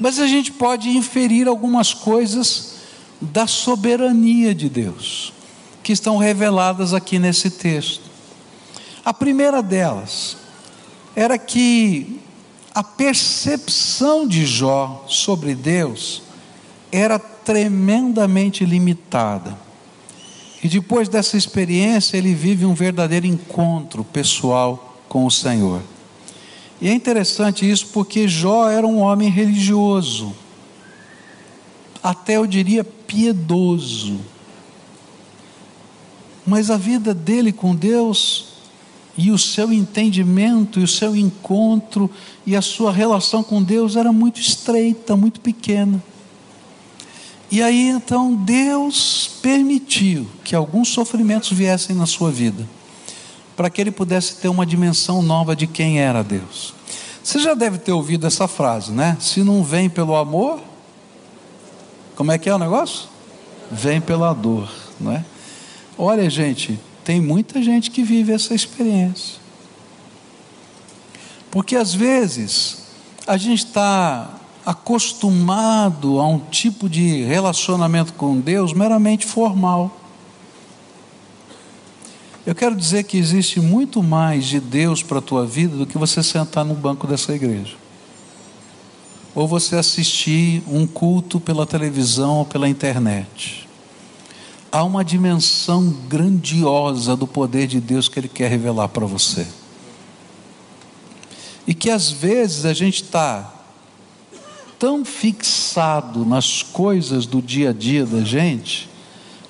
[0.00, 2.74] Mas a gente pode inferir algumas coisas
[3.20, 5.32] da soberania de Deus,
[5.82, 8.10] que estão reveladas aqui nesse texto.
[9.04, 10.36] A primeira delas
[11.14, 12.20] era que
[12.74, 16.22] a percepção de Jó sobre Deus
[16.90, 19.56] era tremendamente limitada.
[20.62, 25.82] E depois dessa experiência, ele vive um verdadeiro encontro pessoal com o Senhor.
[26.82, 30.34] E é interessante isso porque Jó era um homem religioso,
[32.02, 34.18] até eu diria piedoso.
[36.44, 38.46] Mas a vida dele com Deus
[39.16, 42.10] e o seu entendimento e o seu encontro
[42.44, 46.02] e a sua relação com Deus era muito estreita, muito pequena.
[47.48, 52.68] E aí então Deus permitiu que alguns sofrimentos viessem na sua vida,
[53.56, 56.74] para que ele pudesse ter uma dimensão nova de quem era Deus.
[57.22, 59.16] Você já deve ter ouvido essa frase, né?
[59.20, 60.60] Se não vem pelo amor,
[62.16, 63.08] como é que é o negócio?
[63.70, 65.24] Vem pela dor, não é?
[65.96, 69.40] Olha, gente, tem muita gente que vive essa experiência.
[71.50, 72.78] Porque às vezes
[73.26, 74.28] a gente está
[74.64, 80.01] acostumado a um tipo de relacionamento com Deus meramente formal.
[82.44, 85.96] Eu quero dizer que existe muito mais de Deus para a tua vida do que
[85.96, 87.76] você sentar no banco dessa igreja.
[89.32, 93.68] Ou você assistir um culto pela televisão ou pela internet.
[94.72, 99.46] Há uma dimensão grandiosa do poder de Deus que Ele quer revelar para você.
[101.64, 103.54] E que às vezes a gente está
[104.80, 108.88] tão fixado nas coisas do dia a dia da gente,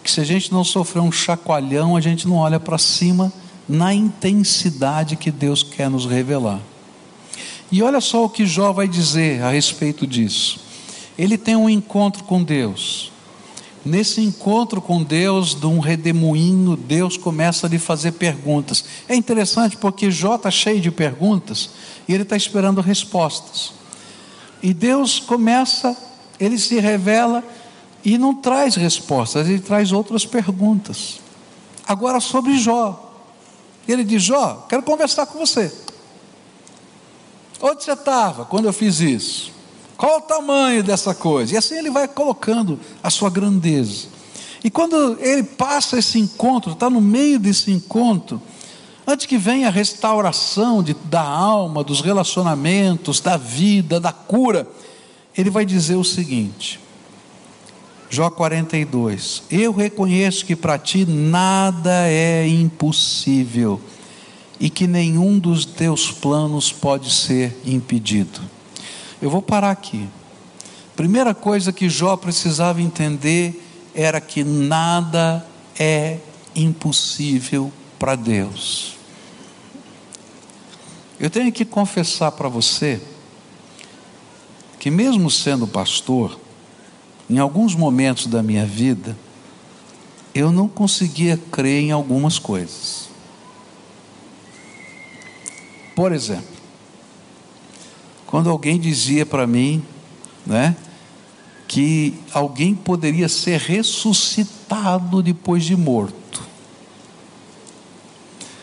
[0.02, 3.32] que se a gente não sofrer um chacoalhão, a gente não olha para cima
[3.68, 6.60] na intensidade que Deus quer nos revelar.
[7.70, 10.60] E olha só o que Jó vai dizer a respeito disso.
[11.16, 13.10] Ele tem um encontro com Deus.
[13.84, 18.84] Nesse encontro com Deus, de um redemoinho, Deus começa a lhe fazer perguntas.
[19.08, 21.70] É interessante porque Jó está cheio de perguntas
[22.06, 23.72] e ele está esperando respostas.
[24.62, 25.96] E Deus começa,
[26.38, 27.42] ele se revela
[28.04, 31.20] e não traz respostas, ele traz outras perguntas.
[31.86, 33.10] Agora sobre Jó.
[33.86, 35.72] Ele diz: Jó, quero conversar com você.
[37.60, 39.52] Onde você estava quando eu fiz isso?
[39.96, 41.54] Qual o tamanho dessa coisa?
[41.54, 44.08] E assim ele vai colocando a sua grandeza.
[44.64, 48.40] E quando ele passa esse encontro, está no meio desse encontro,
[49.06, 54.66] Antes que venha a restauração de, da alma, dos relacionamentos, da vida, da cura,
[55.36, 56.78] ele vai dizer o seguinte:
[58.12, 63.80] Jó 42: Eu reconheço que para ti nada é impossível
[64.60, 68.42] e que nenhum dos teus planos pode ser impedido.
[69.20, 70.06] Eu vou parar aqui.
[70.94, 75.46] Primeira coisa que Jó precisava entender era que nada
[75.78, 76.18] é
[76.54, 78.94] impossível para Deus.
[81.18, 83.00] Eu tenho que confessar para você
[84.78, 86.41] que, mesmo sendo pastor,
[87.28, 89.16] em alguns momentos da minha vida,
[90.34, 93.08] eu não conseguia crer em algumas coisas.
[95.94, 96.52] Por exemplo,
[98.26, 99.82] quando alguém dizia para mim,
[100.46, 100.74] né,
[101.68, 106.42] que alguém poderia ser ressuscitado depois de morto.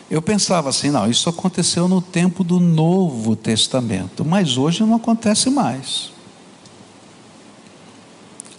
[0.09, 5.51] Eu pensava assim, não, isso aconteceu no tempo do Novo Testamento, mas hoje não acontece
[5.51, 6.11] mais.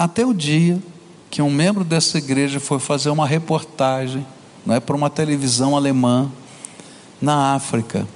[0.01, 0.83] Até o dia
[1.31, 4.27] que um membro dessa igreja foi fazer uma reportagem,
[4.65, 6.33] não é para uma televisão alemã
[7.21, 8.09] na África.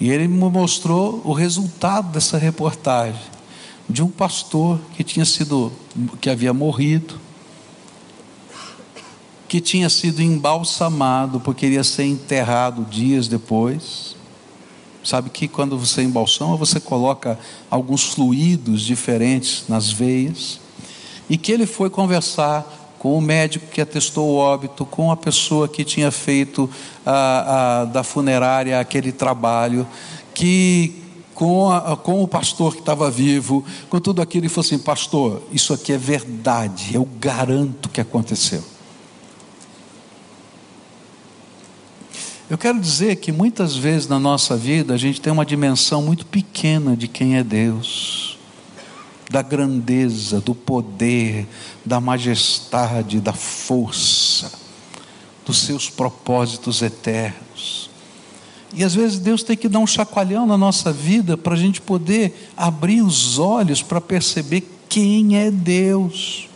[0.00, 3.22] E ele me mostrou o resultado dessa reportagem
[3.88, 5.70] de um pastor que tinha sido
[6.20, 7.20] que havia morrido,
[9.46, 14.16] que tinha sido embalsamado porque iria ser enterrado dias depois.
[15.04, 17.38] Sabe que quando você embalsama, você coloca
[17.70, 20.63] alguns fluidos diferentes nas veias.
[21.28, 25.68] E que ele foi conversar com o médico que atestou o óbito, com a pessoa
[25.68, 26.70] que tinha feito
[27.04, 29.86] a, a, da funerária aquele trabalho,
[30.32, 31.02] que
[31.34, 35.42] com, a, com o pastor que estava vivo, com tudo aquilo, ele falou assim: Pastor,
[35.52, 38.64] isso aqui é verdade, eu garanto que aconteceu.
[42.48, 46.24] Eu quero dizer que muitas vezes na nossa vida a gente tem uma dimensão muito
[46.24, 48.33] pequena de quem é Deus
[49.34, 51.44] da grandeza, do poder,
[51.84, 54.52] da majestade, da força,
[55.44, 57.90] dos seus propósitos eternos.
[58.72, 61.80] E às vezes Deus tem que dar um chacoalhão na nossa vida para a gente
[61.80, 66.48] poder abrir os olhos para perceber quem é Deus.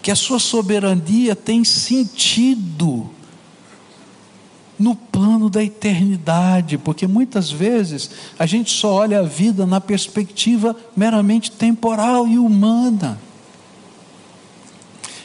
[0.00, 3.10] Que a sua soberania tem sentido
[4.78, 10.76] no plano da eternidade, porque muitas vezes a gente só olha a vida na perspectiva
[10.96, 13.18] meramente temporal e humana.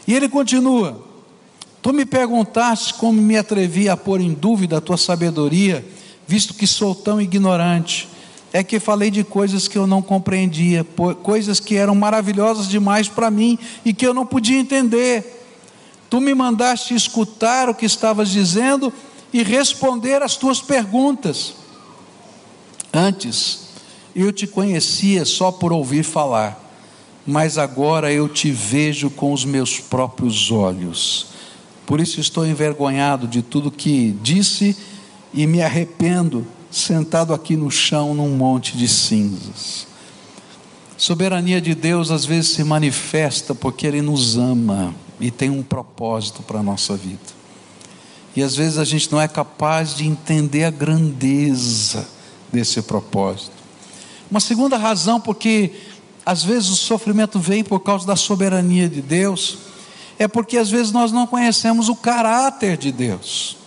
[0.07, 1.03] E ele continua:
[1.81, 5.85] Tu me perguntaste como me atrevi a pôr em dúvida a tua sabedoria,
[6.27, 8.07] visto que sou tão ignorante.
[8.53, 10.85] É que falei de coisas que eu não compreendia,
[11.23, 15.41] coisas que eram maravilhosas demais para mim e que eu não podia entender.
[16.09, 18.91] Tu me mandaste escutar o que estavas dizendo
[19.33, 21.53] e responder às tuas perguntas.
[22.93, 23.69] Antes,
[24.15, 26.59] eu te conhecia só por ouvir falar,
[27.25, 31.27] mas agora eu te vejo com os meus próprios olhos.
[31.85, 34.75] Por isso estou envergonhado de tudo que disse
[35.33, 39.87] e me arrependo, sentado aqui no chão num monte de cinzas.
[40.97, 46.43] Soberania de Deus às vezes se manifesta porque Ele nos ama e tem um propósito
[46.43, 47.40] para a nossa vida.
[48.35, 52.07] E às vezes a gente não é capaz de entender a grandeza
[52.51, 53.51] desse propósito.
[54.29, 55.73] Uma segunda razão, porque
[56.25, 59.57] às vezes o sofrimento vem por causa da soberania de Deus,
[60.17, 63.57] é porque às vezes nós não conhecemos o caráter de Deus.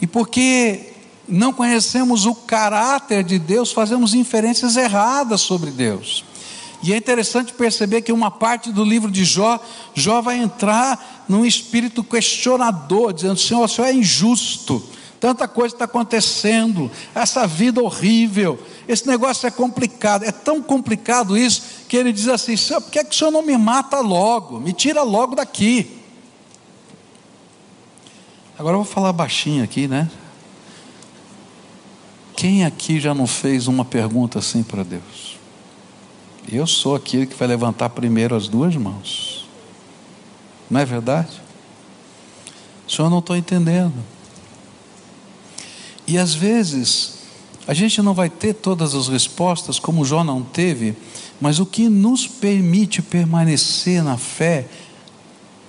[0.00, 0.92] E porque
[1.28, 6.24] não conhecemos o caráter de Deus, fazemos inferências erradas sobre Deus.
[6.86, 9.58] E é interessante perceber que uma parte do livro de Jó,
[9.92, 14.80] Jó vai entrar num espírito questionador, dizendo: Senhor, o Senhor é injusto,
[15.18, 18.56] tanta coisa está acontecendo, essa vida horrível,
[18.86, 23.00] esse negócio é complicado, é tão complicado isso, que ele diz assim: Senhor, por que,
[23.00, 25.90] é que o Senhor não me mata logo, me tira logo daqui?
[28.56, 30.08] Agora eu vou falar baixinho aqui, né?
[32.36, 35.35] Quem aqui já não fez uma pergunta assim para Deus?
[36.50, 39.46] Eu sou aquele que vai levantar primeiro as duas mãos.
[40.70, 41.40] Não é verdade?
[42.86, 43.94] O senhor não estou entendendo.
[46.06, 47.18] E às vezes,
[47.66, 50.96] a gente não vai ter todas as respostas, como Jó não teve,
[51.40, 54.68] mas o que nos permite permanecer na fé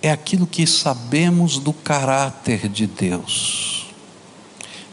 [0.01, 3.87] é aquilo que sabemos do caráter de Deus.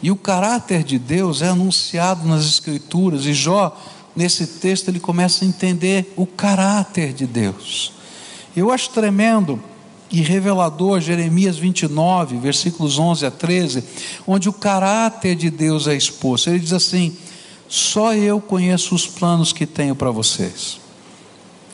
[0.01, 3.77] E o caráter de Deus é anunciado nas Escrituras, e Jó
[4.15, 7.91] nesse texto ele começa a entender o caráter de Deus.
[8.55, 9.61] Eu acho tremendo
[10.11, 13.83] e revelador Jeremias 29, versículos 11 a 13,
[14.25, 16.49] onde o caráter de Deus é exposto.
[16.49, 17.15] Ele diz assim:
[17.67, 20.79] Só eu conheço os planos que tenho para vocês.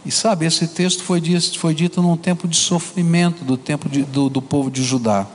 [0.03, 4.01] E sabe, esse texto foi dito, foi dito num tempo de sofrimento do tempo de,
[4.01, 5.27] do, do povo de Judá.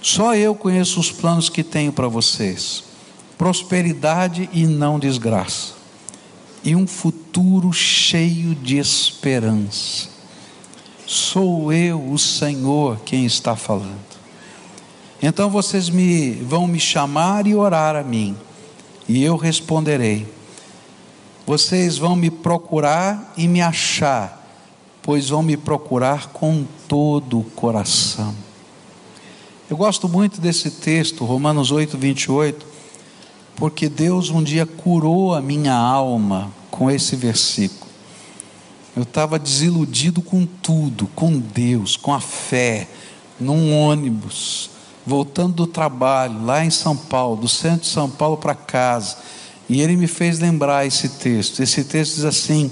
[0.00, 2.87] Só eu conheço os planos que tenho para vocês
[3.38, 5.74] prosperidade e não desgraça,
[6.64, 10.08] e um futuro cheio de esperança.
[11.06, 14.08] Sou eu, o Senhor, quem está falando.
[15.22, 18.36] Então vocês me vão me chamar e orar a mim,
[19.08, 20.26] e eu responderei.
[21.46, 24.46] Vocês vão me procurar e me achar,
[25.00, 28.34] pois vão me procurar com todo o coração.
[29.70, 32.67] Eu gosto muito desse texto, Romanos 8, 28,
[33.58, 37.90] porque Deus um dia curou a minha alma com esse versículo.
[38.96, 42.88] Eu estava desiludido com tudo, com Deus, com a fé,
[43.38, 44.70] num ônibus,
[45.04, 49.16] voltando do trabalho, lá em São Paulo, do centro de São Paulo para casa.
[49.68, 51.60] E ele me fez lembrar esse texto.
[51.60, 52.70] Esse texto diz assim: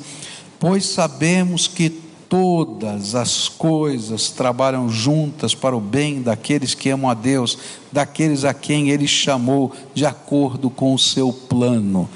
[0.58, 1.90] Pois sabemos que
[2.28, 7.58] todas as coisas trabalham juntas para o bem daqueles que amam a Deus,
[7.90, 12.08] daqueles a quem Ele chamou de acordo com o seu plano.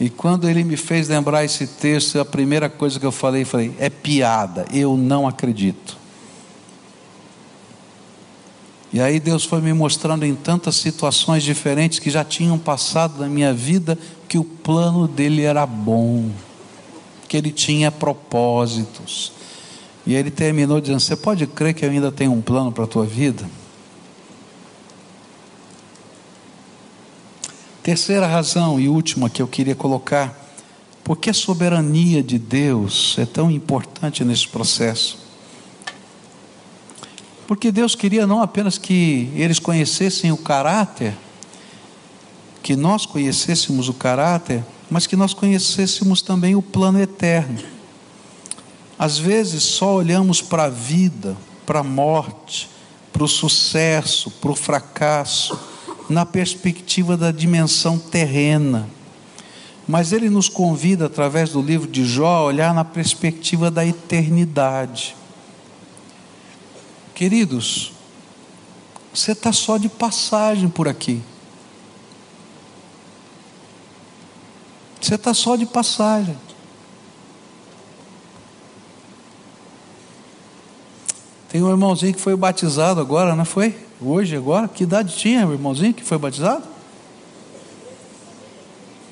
[0.00, 3.74] E quando ele me fez lembrar esse texto, a primeira coisa que eu falei, falei,
[3.80, 5.96] é piada, eu não acredito.
[8.92, 13.28] E aí Deus foi me mostrando em tantas situações diferentes que já tinham passado na
[13.28, 16.30] minha vida que o plano dele era bom,
[17.28, 19.37] que ele tinha propósitos.
[20.08, 22.86] E ele terminou dizendo: Você pode crer que eu ainda tenho um plano para a
[22.86, 23.46] tua vida?
[27.82, 30.34] Terceira razão e última que eu queria colocar,
[31.04, 35.18] porque a soberania de Deus é tão importante nesse processo.
[37.46, 41.14] Porque Deus queria não apenas que eles conhecessem o caráter,
[42.62, 47.77] que nós conhecêssemos o caráter, mas que nós conhecêssemos também o plano eterno.
[48.98, 52.68] Às vezes só olhamos para a vida, para a morte,
[53.12, 55.58] para o sucesso, para o fracasso,
[56.08, 58.88] na perspectiva da dimensão terrena.
[59.86, 65.16] Mas ele nos convida, através do livro de Jó, a olhar na perspectiva da eternidade.
[67.14, 67.92] Queridos,
[69.14, 71.22] você está só de passagem por aqui.
[75.00, 76.36] Você está só de passagem.
[81.48, 83.74] Tem um irmãozinho que foi batizado agora, não foi?
[84.00, 84.68] Hoje, agora?
[84.68, 86.62] Que idade tinha o irmãozinho que foi batizado?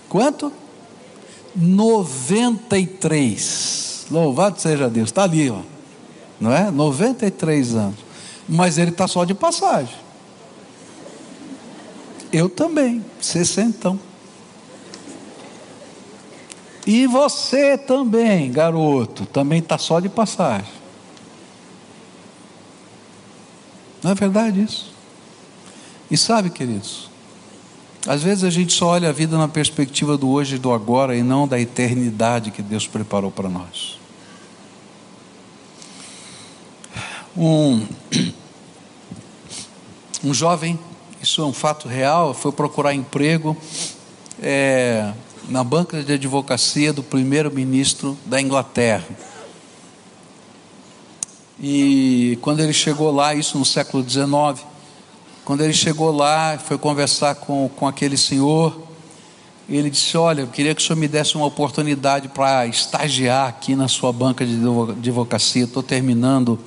[0.08, 0.52] Quanto?
[1.54, 4.06] 93.
[4.10, 5.08] Louvado seja Deus.
[5.08, 5.60] Está ali, ó.
[6.38, 6.70] Não é?
[6.70, 7.96] 93 anos.
[8.48, 9.96] Mas ele está só de passagem.
[12.32, 13.98] Eu também, sessentão.
[16.86, 20.75] E você também, garoto, também está só de passagem.
[24.06, 24.92] Não é verdade isso?
[26.08, 27.10] E sabe, queridos,
[28.06, 31.16] às vezes a gente só olha a vida na perspectiva do hoje e do agora
[31.16, 33.98] e não da eternidade que Deus preparou para nós.
[37.36, 37.84] Um,
[40.22, 40.78] um jovem,
[41.20, 43.56] isso é um fato real, foi procurar emprego
[44.40, 45.12] é,
[45.48, 49.04] na banca de advocacia do primeiro-ministro da Inglaterra.
[51.58, 54.62] E quando ele chegou lá, isso no século XIX,
[55.44, 58.78] quando ele chegou lá, foi conversar com, com aquele senhor,
[59.68, 63.74] ele disse: Olha, eu queria que o senhor me desse uma oportunidade para estagiar aqui
[63.74, 64.56] na sua banca de
[64.90, 65.64] advocacia.
[65.64, 66.58] Estou terminando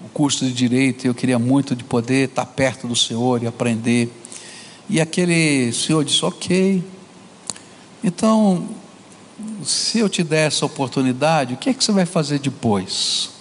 [0.00, 3.46] o curso de direito e eu queria muito de poder estar perto do senhor e
[3.46, 4.12] aprender.
[4.88, 6.84] E aquele senhor disse: Ok.
[8.02, 8.68] Então,
[9.62, 13.39] se eu te der essa oportunidade, o que é que você vai fazer depois?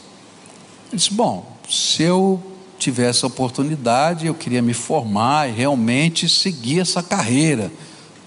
[0.90, 2.42] Ele disse: Bom, se eu
[2.78, 7.72] tivesse a oportunidade, eu queria me formar e realmente seguir essa carreira.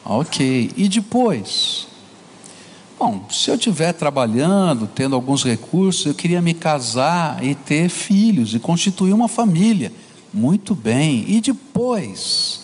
[0.04, 0.70] Ok.
[0.76, 1.86] E depois?
[2.98, 8.54] Bom, se eu estiver trabalhando, tendo alguns recursos, eu queria me casar e ter filhos
[8.54, 9.92] e constituir uma família.
[10.32, 11.24] Muito bem.
[11.26, 12.60] E depois?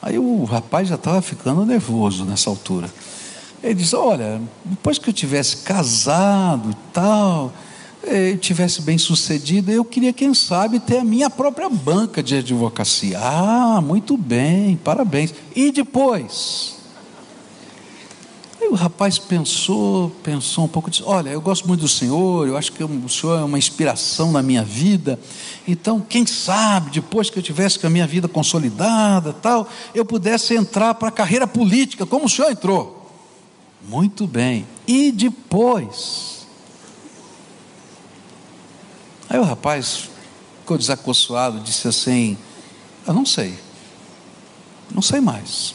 [0.00, 2.88] Aí o rapaz já estava ficando nervoso nessa altura.
[3.62, 7.52] Ele disse: Olha, depois que eu tivesse casado e tal,
[8.04, 13.18] eu tivesse bem sucedido, eu queria, quem sabe, ter a minha própria banca de advocacia.
[13.20, 15.32] Ah, muito bem, parabéns.
[15.54, 16.76] E depois?
[18.60, 22.56] Aí o rapaz pensou, pensou um pouco, disse: Olha, eu gosto muito do senhor, eu
[22.56, 25.18] acho que o senhor é uma inspiração na minha vida.
[25.66, 30.54] Então, quem sabe, depois que eu tivesse com a minha vida consolidada, tal, eu pudesse
[30.54, 33.10] entrar para a carreira política, como o senhor entrou.
[33.88, 34.66] Muito bem.
[34.86, 36.31] E depois?
[39.32, 40.10] Aí o rapaz
[40.60, 42.36] ficou desacossoado, disse assim:
[43.06, 43.58] Eu não sei,
[44.94, 45.74] não sei mais.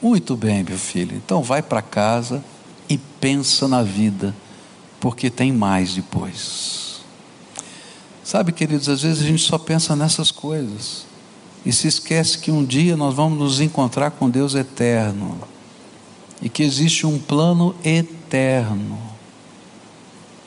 [0.00, 2.44] Muito bem, meu filho, então vai para casa
[2.88, 4.32] e pensa na vida,
[5.00, 7.00] porque tem mais depois.
[8.22, 11.06] Sabe, queridos, às vezes a gente só pensa nessas coisas
[11.66, 15.40] e se esquece que um dia nós vamos nos encontrar com Deus eterno
[16.40, 19.13] e que existe um plano eterno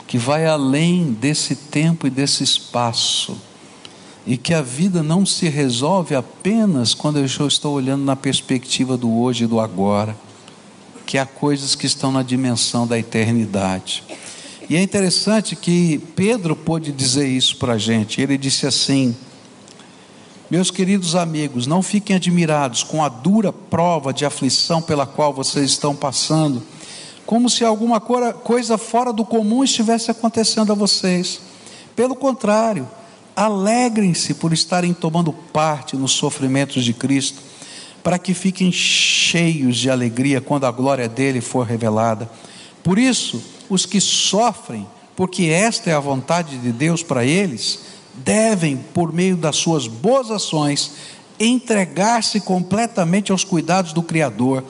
[0.07, 3.37] que vai além desse tempo e desse espaço,
[4.25, 9.13] e que a vida não se resolve apenas quando eu estou olhando na perspectiva do
[9.13, 10.15] hoje e do agora,
[11.05, 14.03] que há coisas que estão na dimensão da eternidade.
[14.69, 18.21] E é interessante que Pedro pôde dizer isso para a gente.
[18.21, 19.15] Ele disse assim:
[20.51, 25.71] Meus queridos amigos, não fiquem admirados com a dura prova de aflição pela qual vocês
[25.71, 26.61] estão passando
[27.27, 31.41] como se alguma coisa fora do comum estivesse acontecendo a vocês.
[31.93, 32.87] Pelo contrário,
[33.35, 37.39] alegrem-se por estarem tomando parte nos sofrimentos de Cristo,
[38.01, 42.31] para que fiquem cheios de alegria quando a glória dele for revelada.
[42.81, 47.79] Por isso, os que sofrem, porque esta é a vontade de Deus para eles,
[48.15, 50.93] devem, por meio das suas boas ações,
[51.37, 54.63] entregar-se completamente aos cuidados do Criador,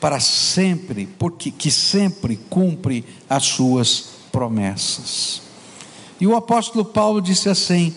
[0.00, 5.42] para sempre, porque que sempre cumpre as suas promessas.
[6.20, 7.94] E o apóstolo Paulo disse assim: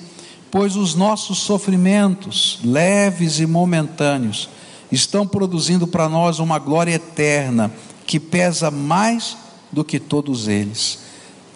[0.49, 4.49] Pois os nossos sofrimentos, leves e momentâneos,
[4.91, 7.71] estão produzindo para nós uma glória eterna,
[8.05, 9.37] que pesa mais
[9.71, 10.99] do que todos eles.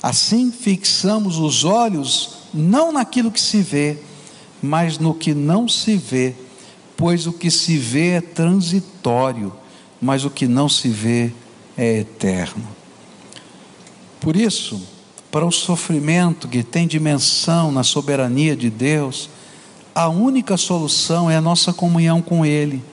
[0.01, 3.97] Assim fixamos os olhos não naquilo que se vê,
[4.61, 6.33] mas no que não se vê,
[6.95, 9.51] pois o que se vê é transitório,
[10.05, 11.31] mas o que não se vê
[11.75, 12.63] é eterno.
[14.21, 14.79] Por isso,
[15.31, 19.29] para o sofrimento que tem dimensão na soberania de Deus,
[19.95, 22.83] a única solução é a nossa comunhão com Ele,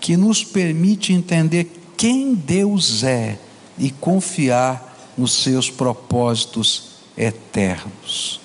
[0.00, 3.36] que nos permite entender quem Deus é
[3.76, 6.84] e confiar nos seus propósitos
[7.18, 8.40] eternos.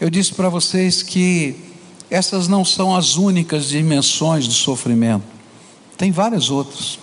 [0.00, 1.56] Eu disse para vocês que
[2.08, 5.24] essas não são as únicas dimensões do sofrimento,
[5.96, 6.98] tem várias outras,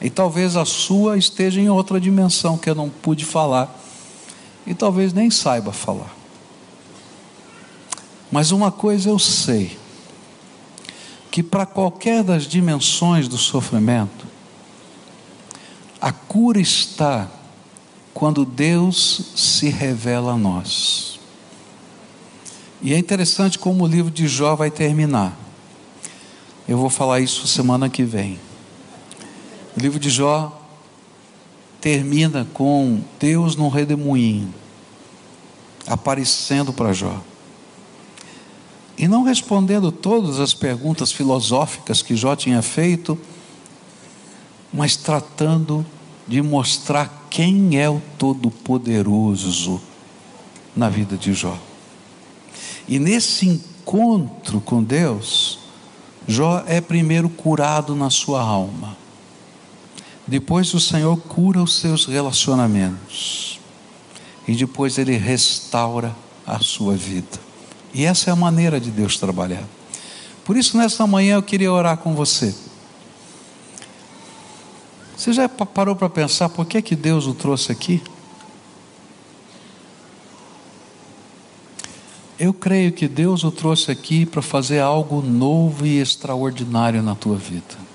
[0.00, 3.80] e talvez a sua esteja em outra dimensão que eu não pude falar,
[4.66, 6.14] e talvez nem saiba falar.
[8.30, 9.78] Mas uma coisa eu sei,
[11.30, 14.26] que para qualquer das dimensões do sofrimento,
[16.00, 17.28] a cura está
[18.12, 21.18] quando Deus se revela a nós.
[22.82, 25.34] E é interessante como o livro de Jó vai terminar.
[26.68, 28.38] Eu vou falar isso semana que vem.
[29.76, 30.60] O livro de Jó
[31.80, 34.54] termina com Deus num redemoinho,
[35.86, 37.20] aparecendo para Jó.
[38.96, 43.18] E não respondendo todas as perguntas filosóficas que Jó tinha feito,
[44.72, 45.84] mas tratando
[46.26, 49.80] de mostrar quem é o Todo-Poderoso
[50.76, 51.58] na vida de Jó.
[52.86, 55.58] E nesse encontro com Deus,
[56.28, 59.03] Jó é primeiro curado na sua alma.
[60.26, 63.60] Depois o Senhor cura os seus relacionamentos.
[64.46, 66.14] E depois ele restaura
[66.46, 67.40] a sua vida.
[67.92, 69.64] E essa é a maneira de Deus trabalhar.
[70.44, 72.54] Por isso, nessa manhã eu queria orar com você.
[75.16, 78.02] Você já parou para pensar por que, que Deus o trouxe aqui?
[82.38, 87.36] Eu creio que Deus o trouxe aqui para fazer algo novo e extraordinário na tua
[87.36, 87.93] vida.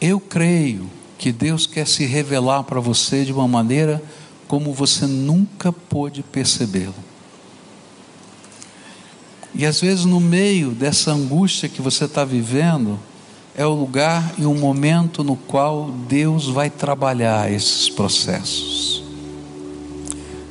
[0.00, 4.02] Eu creio que Deus quer se revelar para você de uma maneira
[4.46, 6.94] como você nunca pôde percebê-lo.
[9.54, 12.98] E às vezes, no meio dessa angústia que você está vivendo,
[13.56, 19.02] é o lugar e o momento no qual Deus vai trabalhar esses processos.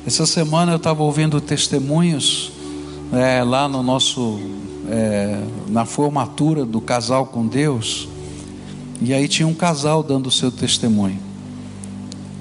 [0.06, 2.50] Essa semana eu estava ouvindo testemunhos
[3.12, 4.40] é, lá no nosso
[4.88, 8.08] é, na formatura do casal com Deus
[9.04, 11.18] e aí tinha um casal dando o seu testemunho.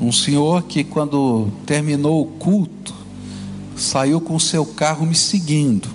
[0.02, 2.94] Um senhor que quando terminou o culto
[3.76, 5.88] saiu com seu carro me seguindo.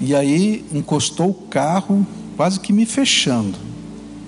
[0.00, 2.06] E aí encostou o carro
[2.36, 3.56] quase que me fechando.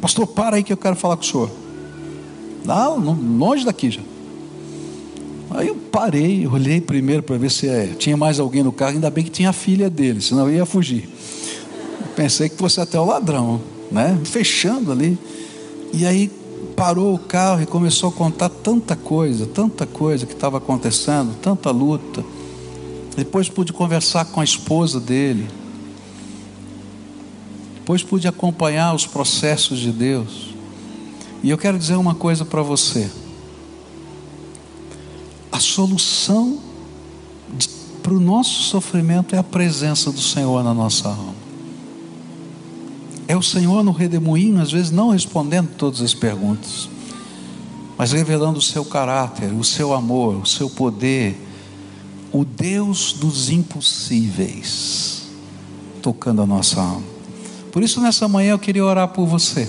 [0.01, 1.51] Pastor, para aí que eu quero falar com o senhor.
[2.65, 4.03] Não, longe daqui já.
[5.51, 9.09] Aí eu parei, olhei primeiro para ver se é, tinha mais alguém no carro, ainda
[9.09, 11.09] bem que tinha a filha dele, senão eu ia fugir.
[12.15, 14.19] Pensei que fosse até o ladrão, né?
[14.25, 15.19] Fechando ali.
[15.93, 16.31] E aí
[16.77, 21.71] parou o carro e começou a contar tanta coisa, tanta coisa que estava acontecendo, tanta
[21.71, 22.25] luta.
[23.17, 25.49] Depois pude conversar com a esposa dele,
[27.75, 30.55] depois pude acompanhar os processos de Deus.
[31.43, 33.11] E eu quero dizer uma coisa para você:
[35.51, 36.61] a solução
[38.03, 41.48] para o nosso sofrimento é a presença do Senhor na nossa alma.
[43.29, 46.89] É o Senhor no redemoinho, às vezes não respondendo todas as perguntas,
[47.99, 51.39] mas revelando o seu caráter, o seu amor, o seu poder,
[52.33, 55.25] o Deus dos impossíveis,
[56.01, 57.05] tocando a nossa alma.
[57.71, 59.69] Por isso, nessa manhã eu queria orar por você,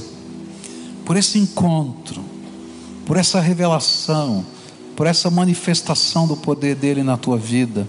[1.04, 2.24] por esse encontro,
[3.06, 4.46] por essa revelação,
[4.96, 7.86] por essa manifestação do poder dele na tua vida,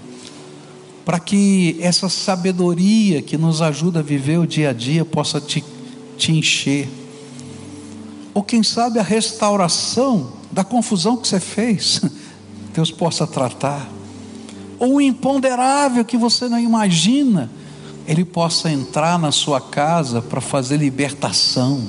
[1.05, 5.65] para que essa sabedoria que nos ajuda a viver o dia a dia possa te,
[6.17, 6.89] te encher,
[8.33, 12.01] ou quem sabe a restauração da confusão que você fez,
[12.75, 13.89] Deus possa tratar,
[14.79, 17.51] ou o imponderável que você não imagina,
[18.07, 21.83] Ele possa entrar na sua casa para fazer libertação,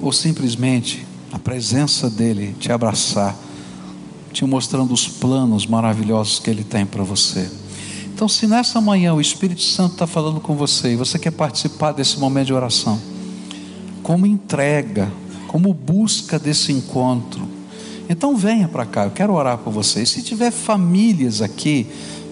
[0.00, 3.36] ou simplesmente a presença dEle te abraçar,
[4.34, 7.48] te mostrando os planos maravilhosos que Ele tem para você.
[8.12, 11.92] Então, se nessa manhã o Espírito Santo está falando com você e você quer participar
[11.92, 13.00] desse momento de oração,
[14.02, 15.10] como entrega,
[15.46, 17.48] como busca desse encontro,
[18.08, 20.02] então venha para cá, eu quero orar por você.
[20.02, 21.86] E se tiver famílias aqui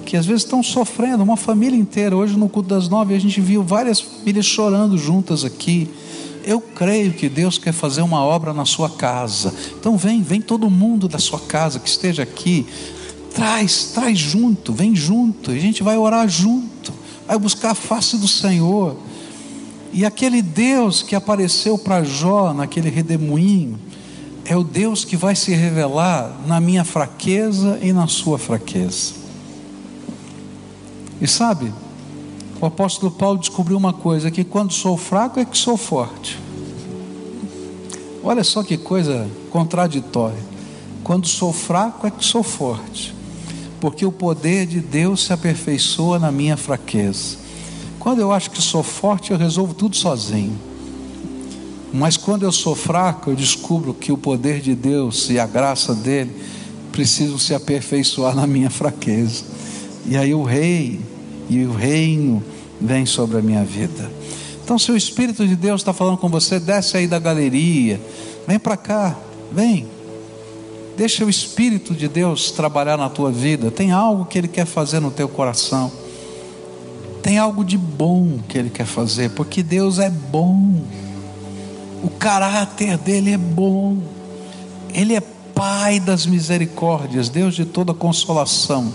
[0.05, 3.41] que às vezes estão sofrendo, uma família inteira, hoje no culto das nove a gente
[3.41, 5.89] viu várias famílias chorando juntas aqui.
[6.45, 9.55] Eu creio que Deus quer fazer uma obra na sua casa.
[9.79, 12.67] Então vem, vem todo mundo da sua casa que esteja aqui
[13.35, 16.93] Traz, traz junto, vem junto, a gente vai orar junto,
[17.27, 18.97] vai buscar a face do Senhor.
[19.93, 23.79] E aquele Deus que apareceu para Jó naquele redemoinho,
[24.45, 29.15] é o Deus que vai se revelar na minha fraqueza e na sua fraqueza.
[31.21, 31.73] E sabe,
[32.63, 36.39] o apóstolo Paulo descobriu uma coisa: que quando sou fraco é que sou forte.
[38.25, 40.53] Olha só que coisa contraditória.
[41.03, 43.13] Quando sou fraco é que sou forte
[43.83, 47.37] porque o poder de Deus se aperfeiçoa na minha fraqueza.
[47.99, 50.57] Quando eu acho que sou forte, eu resolvo tudo sozinho.
[51.93, 55.97] Mas quando eu sou fraco, eu descubro que o poder de Deus e a graça
[55.97, 56.31] dele
[56.93, 59.43] precisam se aperfeiçoar na minha fraqueza.
[60.07, 61.01] E aí o rei
[61.51, 62.41] e o reino
[62.83, 64.11] vem sobre a minha vida.
[64.65, 68.01] Então, se o Espírito de Deus está falando com você, desce aí da galeria,
[68.47, 69.17] vem para cá,
[69.51, 69.87] vem.
[70.97, 73.71] Deixa o Espírito de Deus trabalhar na tua vida.
[73.71, 75.91] Tem algo que Ele quer fazer no teu coração.
[77.23, 80.83] Tem algo de bom que Ele quer fazer, porque Deus é bom.
[82.03, 83.99] O caráter dele é bom.
[84.93, 85.23] Ele é
[85.55, 88.93] Pai das misericórdias, Deus de toda consolação.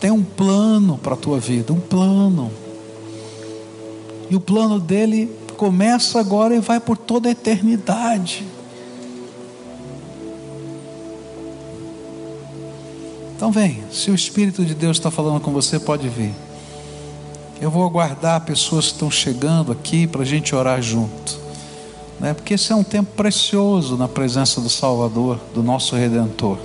[0.00, 2.50] Tem um plano para a tua vida, um plano.
[4.30, 8.46] E o plano dele começa agora e vai por toda a eternidade.
[13.36, 16.32] Então vem, se o Espírito de Deus está falando com você, pode vir.
[17.60, 21.38] Eu vou aguardar pessoas que estão chegando aqui para a gente orar junto.
[22.20, 22.34] Né?
[22.34, 26.58] Porque esse é um tempo precioso na presença do Salvador, do nosso Redentor.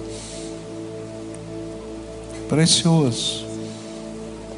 [2.47, 3.45] Precioso.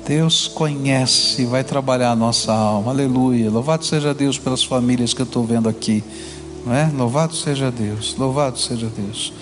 [0.07, 2.91] Deus conhece vai trabalhar a nossa alma.
[2.91, 3.51] Aleluia.
[3.51, 6.01] Louvado seja Deus pelas famílias que eu estou vendo aqui.
[6.65, 6.89] Não é?
[6.95, 8.15] Louvado seja Deus.
[8.17, 9.33] Louvado seja Deus.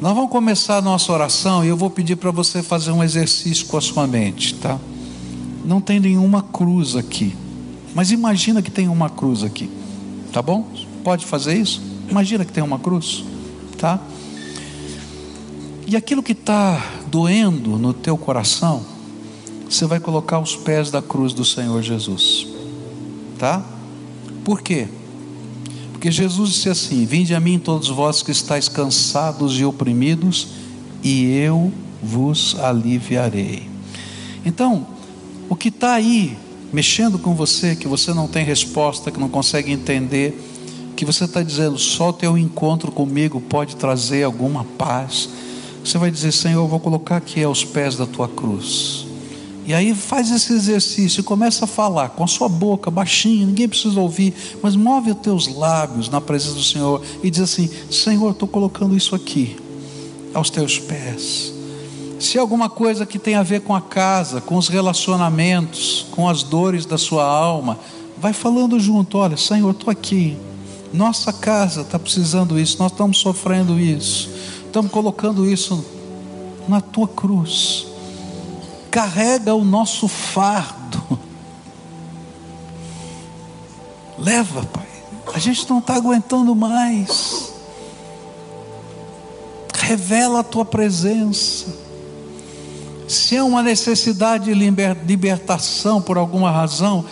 [0.00, 3.66] Nós vamos começar a nossa oração e eu vou pedir para você fazer um exercício
[3.66, 4.78] com a sua mente, tá?
[5.64, 7.34] Não tem nenhuma cruz aqui,
[7.92, 9.68] mas imagina que tem uma cruz aqui,
[10.32, 10.68] tá bom?
[11.02, 11.82] Pode fazer isso?
[12.08, 13.24] Imagina que tem uma cruz,
[13.78, 13.98] tá?
[15.86, 18.95] E aquilo que está doendo no teu coração,
[19.68, 22.46] você vai colocar os pés da cruz do Senhor Jesus,
[23.38, 23.64] tá?
[24.44, 24.88] Por quê?
[25.92, 30.48] Porque Jesus disse assim: Vinde a mim todos vós que estáis cansados e oprimidos,
[31.02, 33.68] e eu vos aliviarei.
[34.44, 34.86] Então,
[35.48, 36.36] o que está aí
[36.72, 40.38] mexendo com você, que você não tem resposta, que não consegue entender,
[40.94, 45.28] que você está dizendo, só o teu encontro comigo pode trazer alguma paz.
[45.84, 49.05] Você vai dizer, Senhor, eu vou colocar aqui aos pés da tua cruz.
[49.66, 53.98] E aí faz esse exercício começa a falar com a sua boca, baixinho, ninguém precisa
[54.00, 58.46] ouvir, mas move os teus lábios na presença do Senhor e diz assim: Senhor, estou
[58.46, 59.56] colocando isso aqui,
[60.32, 61.52] aos teus pés.
[62.20, 66.44] Se alguma coisa que tem a ver com a casa, com os relacionamentos, com as
[66.44, 67.76] dores da sua alma,
[68.18, 70.36] vai falando junto: olha, Senhor, estou aqui.
[70.92, 74.30] Nossa casa está precisando isso, nós estamos sofrendo isso,
[74.64, 75.84] estamos colocando isso
[76.68, 77.95] na tua cruz
[78.96, 81.18] carrega o nosso fardo.
[84.18, 84.86] Leva, Pai.
[85.34, 87.52] A gente não está aguentando mais.
[89.74, 91.66] Revela a tua presença.
[93.06, 97.04] Se é uma necessidade de libertação por alguma razão,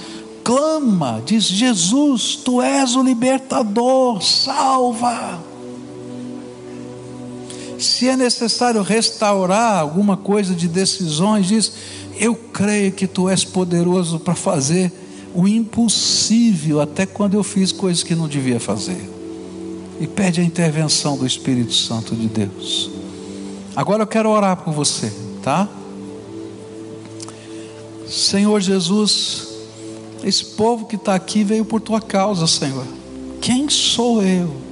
[0.43, 5.39] clama, diz Jesus, tu és o libertador, salva
[7.85, 11.72] se é necessário restaurar alguma coisa de decisões, diz:
[12.18, 14.93] Eu creio que tu és poderoso para fazer
[15.35, 19.11] o impossível, até quando eu fiz coisas que não devia fazer.
[20.01, 22.91] E pede a intervenção do Espírito Santo de Deus.
[23.76, 25.12] Agora eu quero orar por você,
[25.43, 25.68] tá?
[28.09, 29.49] Senhor Jesus,
[30.22, 32.87] esse povo que está aqui veio por tua causa, Senhor
[33.45, 34.64] quem sou eu?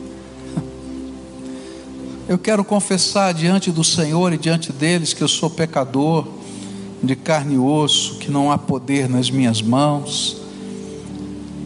[2.32, 6.26] Eu quero confessar diante do Senhor e diante deles que eu sou pecador,
[7.02, 10.38] de carne e osso, que não há poder nas minhas mãos,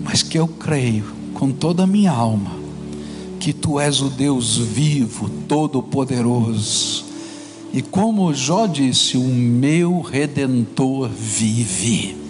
[0.03, 1.05] mas que eu creio
[1.35, 2.51] com toda a minha alma
[3.39, 7.05] que tu és o Deus vivo, todo-poderoso.
[7.73, 12.26] E como Jó disse, o meu redentor vive.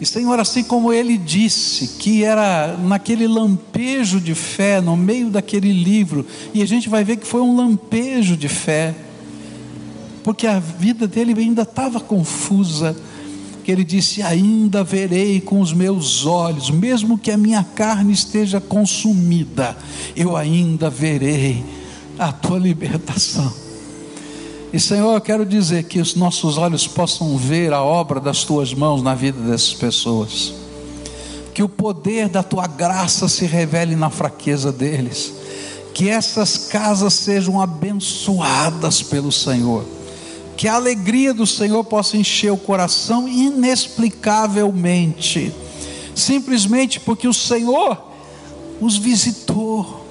[0.00, 5.72] E Senhor, assim como ele disse que era naquele lampejo de fé, no meio daquele
[5.72, 6.24] livro,
[6.54, 8.94] e a gente vai ver que foi um lampejo de fé,
[10.22, 12.96] porque a vida dele ainda estava confusa,
[13.64, 18.60] que ele disse: Ainda verei com os meus olhos, mesmo que a minha carne esteja
[18.60, 19.76] consumida,
[20.14, 21.64] eu ainda verei
[22.18, 23.67] a tua libertação.
[24.70, 28.74] E Senhor, eu quero dizer que os nossos olhos possam ver a obra das tuas
[28.74, 30.52] mãos na vida dessas pessoas.
[31.54, 35.32] Que o poder da tua graça se revele na fraqueza deles.
[35.94, 39.86] Que essas casas sejam abençoadas pelo Senhor.
[40.54, 45.50] Que a alegria do Senhor possa encher o coração inexplicavelmente.
[46.14, 47.96] Simplesmente porque o Senhor
[48.82, 50.06] os visitou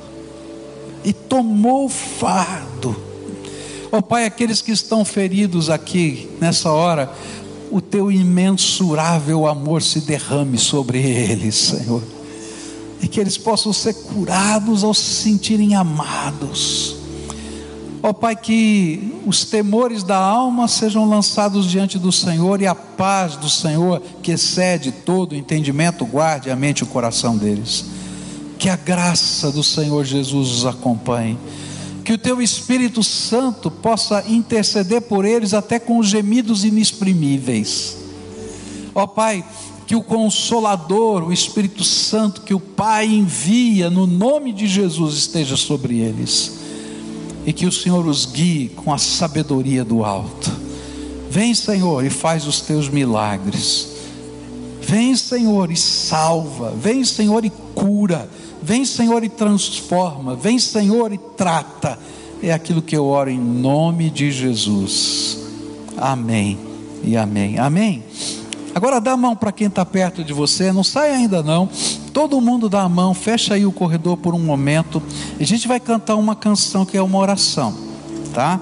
[1.06, 3.07] e tomou o fardo
[3.92, 7.10] Ó oh, Pai, aqueles que estão feridos aqui nessa hora,
[7.72, 12.04] o teu imensurável amor se derrame sobre eles, Senhor.
[13.02, 16.98] E que eles possam ser curados ao se sentirem amados.
[18.04, 22.76] Ó oh, Pai, que os temores da alma sejam lançados diante do Senhor e a
[22.76, 27.86] paz do Senhor, que excede todo entendimento, guarde a mente e o coração deles.
[28.60, 31.38] Que a graça do Senhor Jesus os acompanhe
[32.08, 37.98] que o teu Espírito Santo possa interceder por eles até com gemidos inexprimíveis.
[38.96, 39.44] Ó Pai,
[39.86, 45.58] que o Consolador, o Espírito Santo que o Pai envia no nome de Jesus esteja
[45.58, 46.60] sobre eles
[47.46, 50.50] e que o Senhor os guie com a sabedoria do alto.
[51.30, 53.90] Vem, Senhor, e faz os teus milagres.
[54.82, 56.72] Vem, Senhor, e salva.
[56.72, 58.30] Vem, Senhor, e cura.
[58.68, 60.36] Vem, Senhor, e transforma.
[60.36, 61.98] Vem, Senhor, e trata.
[62.44, 65.38] É aquilo que eu oro em nome de Jesus.
[65.98, 66.60] Amém
[67.02, 67.58] e amém.
[67.58, 68.04] Amém.
[68.76, 71.70] Agora dá a mão para quem está perto de você, não sai ainda não.
[72.12, 75.02] Todo mundo dá a mão, fecha aí o corredor por um momento.
[75.40, 77.74] E a gente vai cantar uma canção que é uma oração,
[78.34, 78.60] tá?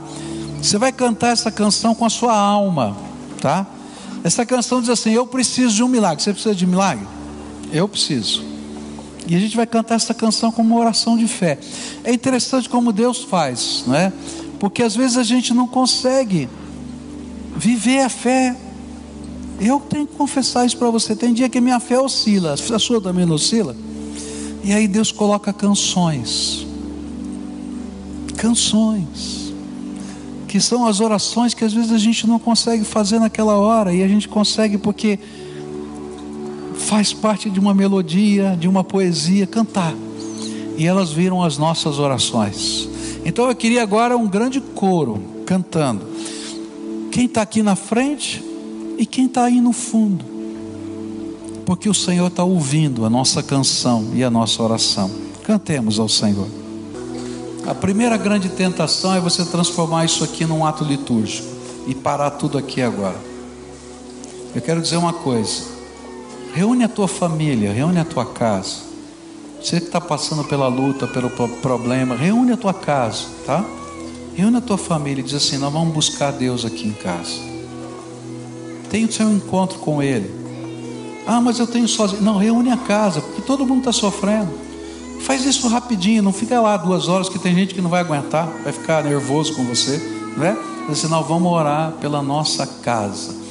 [0.62, 2.96] Você vai cantar essa canção com a sua alma,
[3.42, 3.66] tá?
[4.24, 6.24] Essa canção diz assim: Eu preciso de um milagre.
[6.24, 7.08] Você precisa de milagre?
[7.74, 8.55] Eu preciso.
[9.28, 11.58] E a gente vai cantar essa canção como uma oração de fé.
[12.04, 14.14] É interessante como Deus faz, não é?
[14.60, 16.48] Porque às vezes a gente não consegue
[17.56, 18.56] viver a fé.
[19.60, 21.16] Eu tenho que confessar isso para você.
[21.16, 23.76] Tem dia que minha fé oscila, a sua também oscila.
[24.64, 26.66] E aí Deus coloca canções.
[28.38, 29.54] Canções.
[30.48, 33.94] Que são as orações que às vezes a gente não consegue fazer naquela hora.
[33.94, 35.20] E a gente consegue porque
[36.86, 39.94] faz parte de uma melodia, de uma poesia, cantar.
[40.78, 42.88] E elas viram as nossas orações.
[43.26, 46.06] Então eu queria agora um grande coro cantando.
[47.12, 48.44] Quem está aqui na frente
[48.98, 50.24] e quem está aí no fundo.
[51.66, 55.10] Porque o Senhor está ouvindo a nossa canção e a nossa oração.
[55.44, 56.48] Cantemos ao Senhor.
[57.66, 61.48] A primeira grande tentação é você transformar isso aqui num ato litúrgico
[61.88, 63.20] e parar tudo aqui agora.
[64.54, 65.75] Eu quero dizer uma coisa.
[66.56, 68.78] Reúne a tua família, reúne a tua casa.
[69.62, 73.62] Você que está passando pela luta, pelo problema, reúne a tua casa, tá?
[74.34, 77.42] Reúne a tua família e diz assim: Nós vamos buscar Deus aqui em casa.
[78.90, 80.34] Tenha o seu encontro com Ele.
[81.28, 82.22] Ah, mas eu tenho sozinho.
[82.22, 84.50] Não, reúne a casa, porque todo mundo está sofrendo.
[85.24, 88.48] Faz isso rapidinho, não fica lá duas horas, que tem gente que não vai aguentar,
[88.64, 90.02] vai ficar nervoso com você,
[90.38, 90.56] não é?
[90.88, 93.45] Diz assim, nós vamos orar pela nossa casa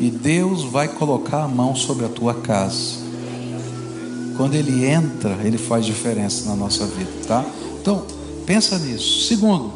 [0.00, 2.98] e Deus vai colocar a mão sobre a tua casa.
[4.36, 7.44] Quando Ele entra, Ele faz diferença na nossa vida, tá?
[7.80, 8.04] Então,
[8.46, 9.26] pensa nisso.
[9.26, 9.72] Segundo,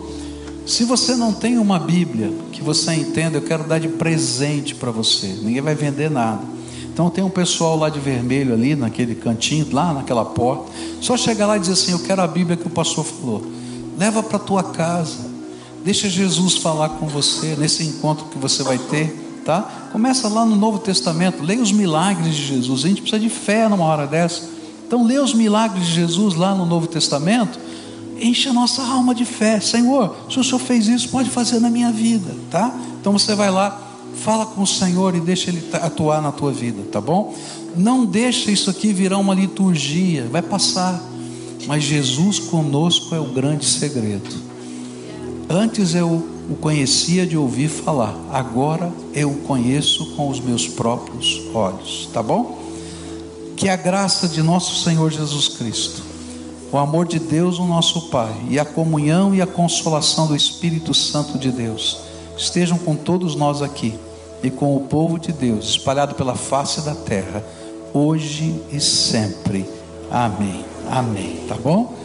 [0.65, 4.91] se você não tem uma Bíblia que você entenda, eu quero dar de presente para
[4.91, 5.27] você.
[5.27, 6.53] Ninguém vai vender nada.
[6.93, 10.71] Então tem um pessoal lá de vermelho ali, naquele cantinho, lá naquela porta.
[11.01, 13.43] Só chegar lá e dizer assim: Eu quero a Bíblia que o pastor falou.
[13.99, 15.33] Leva para tua casa.
[15.85, 19.89] Deixa Jesus falar com você nesse encontro que você vai ter tá?
[19.93, 22.85] Começa lá no Novo Testamento, leia os milagres de Jesus.
[22.85, 24.49] A gente precisa de fé numa hora dessa.
[24.87, 27.59] Então, leia os milagres de Jesus lá no Novo Testamento.
[28.21, 29.59] Enche a nossa alma de fé.
[29.61, 32.73] Senhor, se o Senhor fez isso, pode fazer na minha vida, tá?
[33.01, 36.83] Então você vai lá, Fala com o Senhor e deixa Ele atuar na tua vida,
[36.93, 37.35] tá bom?
[37.77, 41.03] Não deixa isso aqui virar uma liturgia, vai passar.
[41.67, 44.31] Mas Jesus conosco é o grande segredo.
[45.49, 51.43] Antes eu o conhecia de ouvir falar, agora eu o conheço com os meus próprios
[51.55, 52.59] olhos, tá bom?
[53.57, 56.03] Que a graça de nosso Senhor Jesus Cristo,
[56.73, 60.93] o amor de Deus, o nosso Pai, e a comunhão e a consolação do Espírito
[60.93, 61.99] Santo de Deus
[62.37, 63.95] estejam com todos nós aqui
[64.43, 67.45] e com o povo de Deus espalhado pela face da terra,
[67.93, 69.65] hoje e sempre.
[70.11, 70.65] Amém.
[70.91, 71.45] Amém.
[71.49, 72.02] Tá bom?